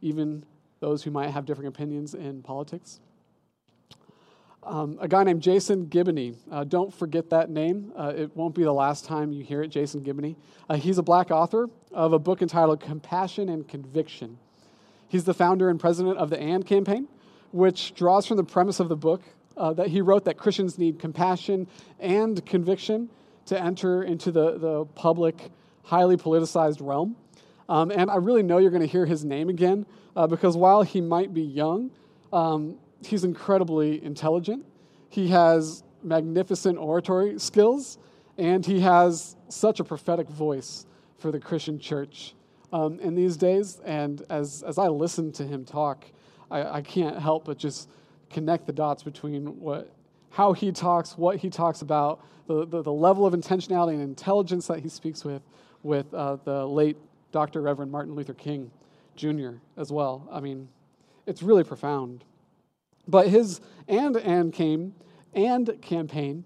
[0.00, 0.44] even
[0.78, 3.00] those who might have different opinions in politics.
[4.62, 6.36] Um, a guy named Jason Giboney.
[6.50, 7.92] Uh, don't forget that name.
[7.98, 10.36] Uh, it won't be the last time you hear it, Jason Giboney.
[10.70, 14.38] Uh, he's a black author of a book entitled Compassion and Conviction.
[15.08, 17.08] He's the founder and president of the AND campaign,
[17.50, 19.22] which draws from the premise of the book
[19.56, 21.66] uh, that he wrote that Christians need compassion
[22.00, 23.10] and conviction
[23.46, 25.50] to enter into the, the public,
[25.82, 27.16] highly politicized realm.
[27.68, 29.86] Um, and I really know you're going to hear his name again
[30.16, 31.90] uh, because while he might be young,
[32.32, 34.64] um, he's incredibly intelligent.
[35.08, 37.98] He has magnificent oratory skills,
[38.36, 40.86] and he has such a prophetic voice
[41.18, 42.34] for the Christian church
[42.72, 43.80] um, in these days.
[43.84, 46.04] And as, as I listen to him talk,
[46.50, 47.88] I, I can't help but just
[48.30, 49.90] connect the dots between what,
[50.30, 54.66] how he talks, what he talks about, the, the, the level of intentionality and intelligence
[54.66, 55.42] that he speaks with,
[55.82, 56.96] with uh, the late
[57.32, 57.62] Dr.
[57.62, 58.70] Reverend Martin Luther King
[59.16, 59.52] Jr.
[59.76, 60.28] as well.
[60.30, 60.68] I mean,
[61.26, 62.24] it's really profound.
[63.06, 64.94] But his and and came
[65.34, 66.44] and campaign,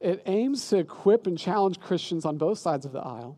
[0.00, 3.36] it aims to equip and challenge Christians on both sides of the aisle,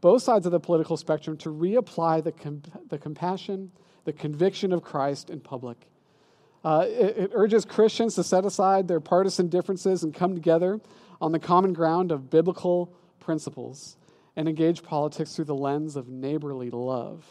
[0.00, 3.70] both sides of the political spectrum to reapply the, the compassion,
[4.04, 5.88] the conviction of Christ in public.
[6.64, 10.80] Uh, it, it urges Christians to set aside their partisan differences and come together
[11.20, 13.96] on the common ground of biblical principles
[14.36, 17.24] and engage politics through the lens of neighborly love.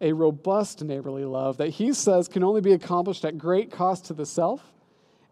[0.00, 4.14] A robust neighborly love that he says can only be accomplished at great cost to
[4.14, 4.62] the self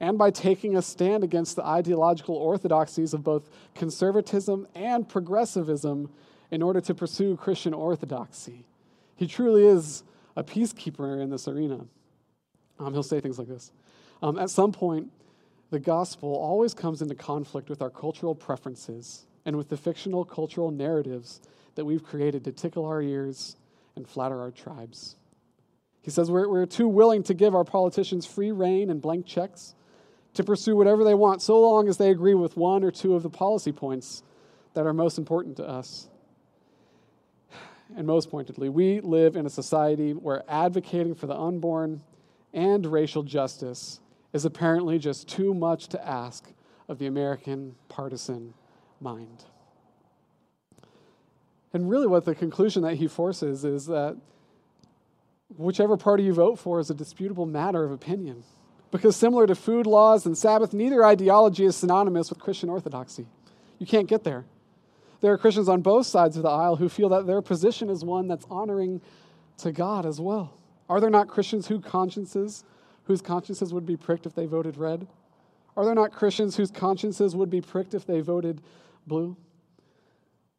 [0.01, 6.11] and by taking a stand against the ideological orthodoxies of both conservatism and progressivism
[6.51, 8.67] in order to pursue Christian orthodoxy.
[9.15, 10.03] He truly is
[10.35, 11.87] a peacekeeper in this arena.
[12.79, 13.72] Um, he'll say things like this
[14.22, 15.11] um, At some point,
[15.70, 20.70] the gospel always comes into conflict with our cultural preferences and with the fictional cultural
[20.70, 21.41] narratives
[21.74, 23.57] that we've created to tickle our ears
[23.97, 25.16] and flatter our tribes.
[26.03, 29.74] He says we're, we're too willing to give our politicians free reign and blank checks
[30.35, 33.22] to pursue whatever they want, so long as they agree with one or two of
[33.22, 34.22] the policy points
[34.74, 36.09] that are most important to us.
[37.97, 42.03] And most pointedly, we live in a society where advocating for the unborn
[42.57, 44.01] and racial justice
[44.33, 46.51] is apparently just too much to ask
[46.89, 48.55] of the American partisan
[49.01, 49.45] mind.
[51.73, 54.17] And really, what the conclusion that he forces is that
[55.57, 58.43] whichever party you vote for is a disputable matter of opinion.
[58.91, 63.27] Because similar to food laws and Sabbath, neither ideology is synonymous with Christian orthodoxy.
[63.79, 64.47] You can't get there.
[65.21, 68.05] There are Christians on both sides of the aisle who feel that their position is
[68.05, 69.03] one that's honoring
[69.59, 70.55] to God as well.
[70.89, 72.64] Are there not Christians whose consciences,
[73.05, 75.07] whose consciences would be pricked if they voted red?
[75.76, 78.62] Are there not Christians whose consciences would be pricked if they voted
[79.07, 79.37] blue?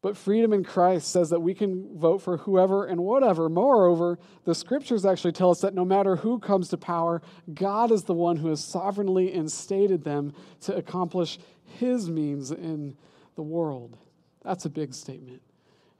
[0.00, 3.48] But freedom in Christ says that we can vote for whoever and whatever.
[3.48, 7.20] Moreover, the scriptures actually tell us that no matter who comes to power,
[7.52, 12.96] God is the one who has sovereignly instated them to accomplish his means in
[13.34, 13.96] the world.
[14.44, 15.42] That's a big statement,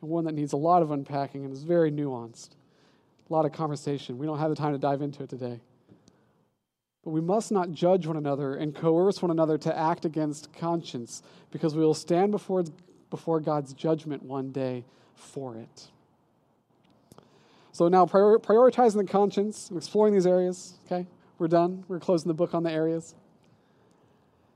[0.00, 2.50] and one that needs a lot of unpacking and is very nuanced.
[3.28, 4.18] A lot of conversation.
[4.18, 5.60] We don't have the time to dive into it today.
[7.04, 11.22] But we must not judge one another and coerce one another to act against conscience,
[11.50, 12.64] because we will stand before
[13.10, 15.88] before God's judgment one day for it.
[17.72, 21.06] So now prior, prioritizing the conscience, exploring these areas, okay?
[21.38, 21.84] We're done.
[21.88, 23.14] We're closing the book on the areas.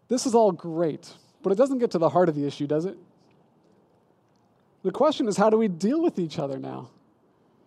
[0.08, 1.10] This is all great,
[1.42, 2.98] but it doesn't get to the heart of the issue, does it?
[4.82, 6.90] The question is how do we deal with each other now?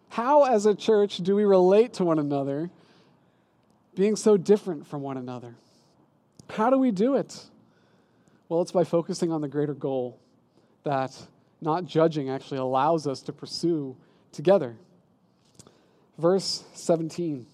[0.09, 2.69] How, as a church, do we relate to one another
[3.95, 5.55] being so different from one another?
[6.49, 7.43] How do we do it?
[8.47, 10.19] Well, it's by focusing on the greater goal
[10.83, 11.11] that
[11.61, 13.95] not judging actually allows us to pursue
[14.31, 14.75] together.
[16.17, 17.45] Verse 17.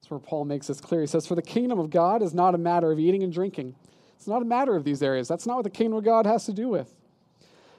[0.00, 1.02] That's where Paul makes this clear.
[1.02, 3.74] He says, For the kingdom of God is not a matter of eating and drinking.
[4.16, 5.28] It's not a matter of these areas.
[5.28, 6.92] That's not what the kingdom of God has to do with,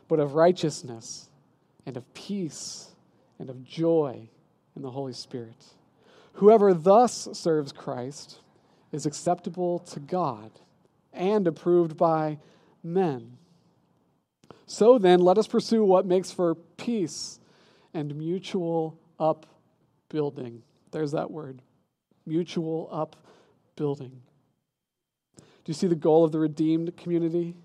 [0.08, 1.28] but of righteousness
[1.86, 2.92] and of peace
[3.40, 4.30] and of joy
[4.76, 5.66] in the Holy Spirit.
[6.34, 8.40] Whoever thus serves Christ
[8.92, 10.52] is acceptable to God
[11.14, 12.38] and approved by
[12.84, 13.38] men.
[14.66, 17.40] So then, let us pursue what makes for peace
[17.94, 20.62] and mutual upbuilding.
[20.92, 21.62] There's that word
[22.26, 24.22] mutual upbuilding.
[25.36, 27.56] Do you see the goal of the redeemed community?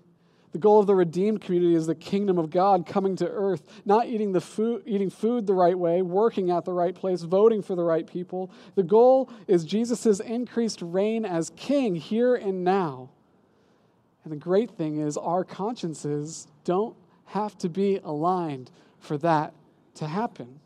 [0.55, 4.07] The goal of the redeemed community is the kingdom of God coming to earth, not
[4.07, 7.75] eating, the food, eating food the right way, working at the right place, voting for
[7.75, 8.49] the right people.
[8.75, 13.09] The goal is Jesus' increased reign as king here and now.
[14.23, 16.95] And the great thing is, our consciences don't
[17.25, 19.53] have to be aligned for that
[19.95, 20.61] to happen.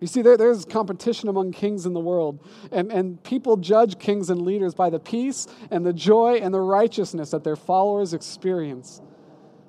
[0.00, 2.38] You see, there, there's competition among kings in the world,
[2.70, 6.60] and, and people judge kings and leaders by the peace and the joy and the
[6.60, 9.00] righteousness that their followers experience.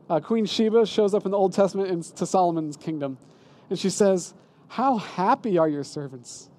[0.10, 3.18] Uh, Queen Sheba shows up in the Old Testament in, to Solomon's kingdom,
[3.70, 4.34] and she says,
[4.68, 6.50] How happy are your servants!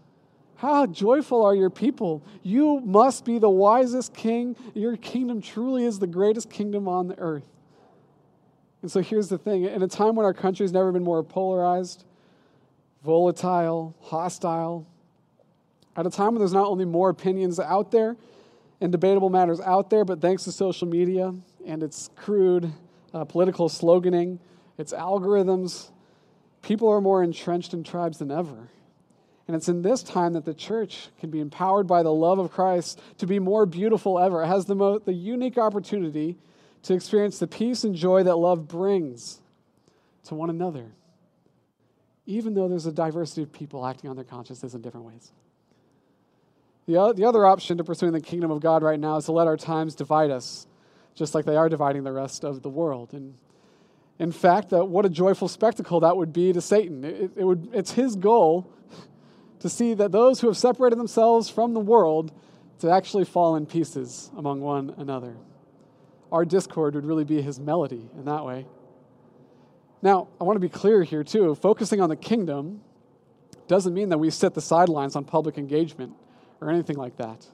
[0.57, 2.23] How joyful are your people!
[2.43, 4.57] You must be the wisest king.
[4.75, 7.47] Your kingdom truly is the greatest kingdom on the earth.
[8.83, 12.05] And so here's the thing in a time when our country's never been more polarized,
[13.05, 14.87] volatile, hostile,
[15.97, 18.17] at a time when there's not only more opinions out there
[18.81, 21.35] and debatable matters out there, but thanks to social media
[21.67, 22.73] and its crude
[23.13, 24.39] uh, political sloganing,
[24.77, 25.91] its algorithms,
[26.63, 28.69] people are more entrenched in tribes than ever.
[29.49, 32.53] And it's in this time that the church can be empowered by the love of
[32.53, 34.43] Christ to be more beautiful ever.
[34.43, 36.37] It has the, mo- the unique opportunity
[36.83, 39.41] to experience the peace and joy that love brings
[40.25, 40.93] to one another,
[42.29, 45.33] even though there's a diversity of people acting on their consciences in different ways.
[46.87, 49.47] The, the other option to pursuing the kingdom of God right now is to let
[49.47, 50.67] our times divide us,
[51.15, 53.15] just like they are dividing the rest of the world.
[53.15, 53.35] And,
[54.19, 57.03] In fact, what a joyful spectacle that would be to Satan.
[57.03, 58.71] It, it would, it's his goal
[59.61, 62.31] to see that those who have separated themselves from the world
[62.81, 65.35] to actually fall in pieces among one another.
[66.31, 68.67] Our discord would really be his melody in that way.
[70.01, 71.55] Now, I want to be clear here, too.
[71.55, 72.81] Focusing on the kingdom
[73.67, 76.15] doesn't mean that we sit the sidelines on public engagement
[76.61, 77.47] or anything like that.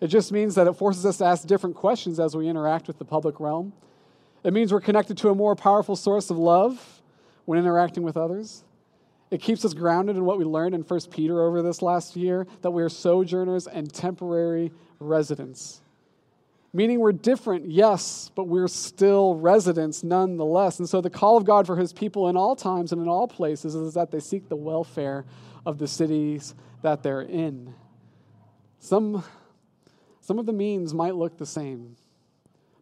[0.00, 2.98] It just means that it forces us to ask different questions as we interact with
[2.98, 3.72] the public realm.
[4.44, 7.02] It means we're connected to a more powerful source of love
[7.44, 8.64] when interacting with others.
[9.30, 12.46] It keeps us grounded in what we learned in 1 Peter over this last year
[12.62, 15.81] that we are sojourners and temporary residents.
[16.74, 20.78] Meaning we're different, yes, but we're still residents nonetheless.
[20.78, 23.28] And so the call of God for his people in all times and in all
[23.28, 25.26] places is that they seek the welfare
[25.66, 27.74] of the cities that they're in.
[28.78, 29.22] Some,
[30.22, 31.94] some of the means might look the same,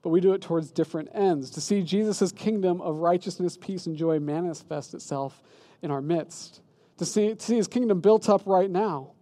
[0.02, 3.96] but we do it towards different ends to see Jesus' kingdom of righteousness, peace, and
[3.96, 5.42] joy manifest itself
[5.82, 6.60] in our midst,
[6.98, 9.14] to see, to see his kingdom built up right now.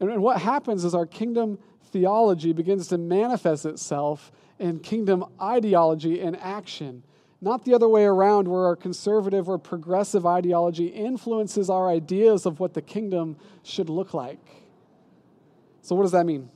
[0.00, 1.58] And, and what happens is our kingdom
[1.92, 7.02] theology begins to manifest itself in kingdom ideology and action.
[7.40, 12.60] Not the other way around, where our conservative or progressive ideology influences our ideas of
[12.60, 14.46] what the kingdom should look like.
[15.80, 16.50] So, what does that mean?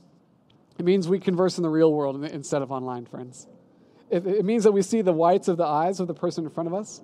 [0.77, 3.47] It means we converse in the real world instead of online, friends.
[4.11, 6.51] It, it means that we see the whites of the eyes of the person in
[6.51, 7.01] front of us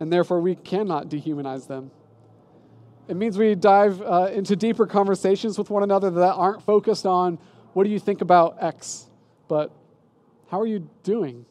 [0.00, 1.90] and therefore we cannot dehumanize them.
[3.06, 7.38] It means we dive uh, into deeper conversations with one another that aren't focused on
[7.74, 9.06] what do you think about X,
[9.46, 9.70] but
[10.50, 11.44] how are you doing?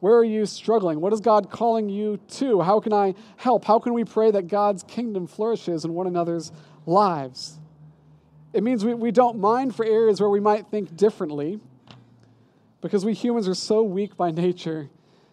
[0.00, 1.00] Where are you struggling?
[1.00, 2.60] What is God calling you to?
[2.60, 3.64] How can I help?
[3.64, 6.52] How can we pray that God's kingdom flourishes in one another's
[6.86, 7.58] lives?
[8.52, 11.58] It means we, we don't mind for areas where we might think differently
[12.80, 14.88] because we humans are so weak by nature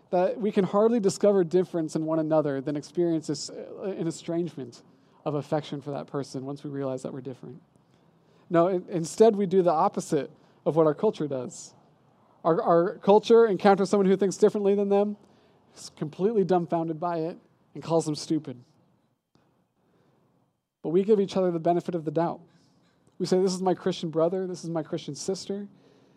[0.09, 4.81] that we can hardly discover difference in one another than experience this, uh, an estrangement
[5.25, 7.61] of affection for that person once we realize that we're different.
[8.49, 10.29] No, instead, we do the opposite
[10.65, 11.73] of what our culture does.
[12.43, 15.17] Our, our culture encounters someone who thinks differently than them,
[15.75, 17.37] is completely dumbfounded by it,
[17.73, 18.57] and calls them stupid.
[20.83, 22.39] But we give each other the benefit of the doubt.
[23.17, 25.67] We say, This is my Christian brother, this is my Christian sister.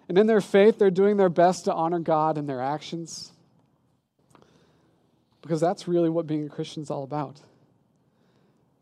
[0.09, 3.33] And in their faith, they're doing their best to honor God in their actions
[5.43, 7.41] because that's really what being a Christian is all about.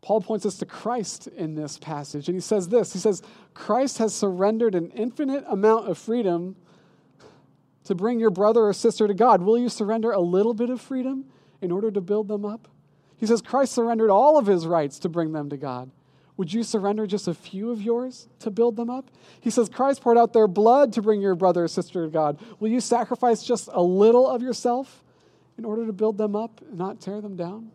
[0.07, 3.21] Paul points us to Christ in this passage, and he says this He says,
[3.53, 6.55] Christ has surrendered an infinite amount of freedom
[7.83, 9.41] to bring your brother or sister to God.
[9.41, 11.25] Will you surrender a little bit of freedom
[11.61, 12.69] in order to build them up?
[13.17, 15.91] He says, Christ surrendered all of his rights to bring them to God.
[16.37, 19.11] Would you surrender just a few of yours to build them up?
[19.41, 22.39] He says, Christ poured out their blood to bring your brother or sister to God.
[22.61, 25.03] Will you sacrifice just a little of yourself
[25.57, 27.71] in order to build them up and not tear them down?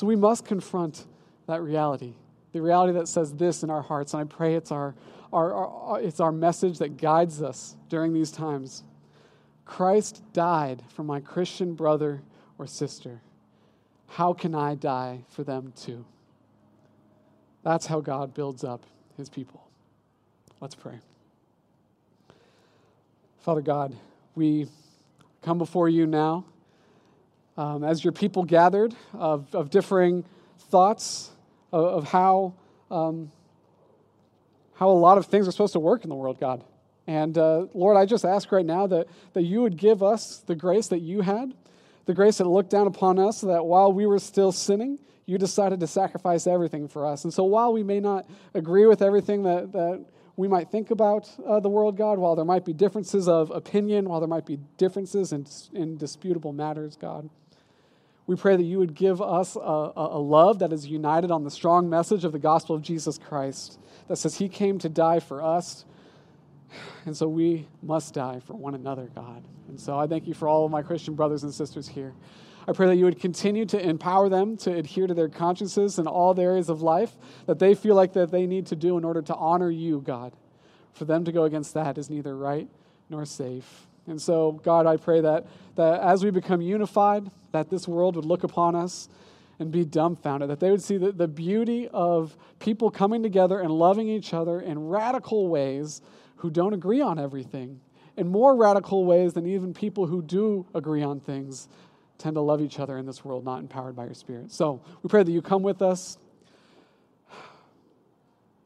[0.00, 1.04] So we must confront
[1.46, 2.14] that reality,
[2.52, 4.14] the reality that says this in our hearts.
[4.14, 4.94] And I pray it's our,
[5.30, 8.82] our, our, it's our message that guides us during these times.
[9.66, 12.22] Christ died for my Christian brother
[12.56, 13.20] or sister.
[14.06, 16.06] How can I die for them too?
[17.62, 18.86] That's how God builds up
[19.18, 19.68] his people.
[20.62, 20.98] Let's pray.
[23.40, 23.94] Father God,
[24.34, 24.66] we
[25.42, 26.46] come before you now
[27.56, 30.24] um, as your people gathered of, of differing
[30.70, 31.30] thoughts
[31.72, 32.54] of, of how,
[32.90, 33.30] um,
[34.74, 36.64] how a lot of things are supposed to work in the world, God.
[37.06, 40.54] And uh, Lord, I just ask right now that, that you would give us the
[40.54, 41.54] grace that you had,
[42.06, 45.38] the grace that looked down upon us, so that while we were still sinning, you
[45.38, 47.24] decided to sacrifice everything for us.
[47.24, 50.04] And so while we may not agree with everything that, that
[50.40, 54.08] we might think about uh, the world, God, while there might be differences of opinion,
[54.08, 57.28] while there might be differences in, in disputable matters, God.
[58.26, 59.60] We pray that you would give us a,
[59.96, 63.78] a, love that is united on the strong message of the gospel of Jesus Christ
[64.08, 65.84] that says he came to die for us.
[67.04, 69.42] And so we must die for one another, God.
[69.68, 72.14] And so I thank you for all of my Christian brothers and sisters here.
[72.70, 76.06] I pray that you would continue to empower them to adhere to their consciences in
[76.06, 77.16] all the areas of life
[77.46, 80.32] that they feel like that they need to do in order to honor you, God.
[80.92, 82.68] For them to go against that is neither right
[83.08, 83.88] nor safe.
[84.06, 88.24] And so, God, I pray that, that as we become unified, that this world would
[88.24, 89.08] look upon us
[89.58, 93.72] and be dumbfounded, that they would see the, the beauty of people coming together and
[93.72, 96.02] loving each other in radical ways
[96.36, 97.80] who don't agree on everything,
[98.16, 101.66] in more radical ways than even people who do agree on things
[102.20, 104.52] tend to love each other in this world, not empowered by your Spirit.
[104.52, 106.18] So we pray that you come with us.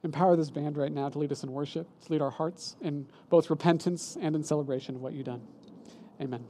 [0.02, 3.06] Empower this band right now to lead us in worship, to lead our hearts in
[3.30, 5.40] both repentance and in celebration of what you've done.
[6.20, 6.44] Amen.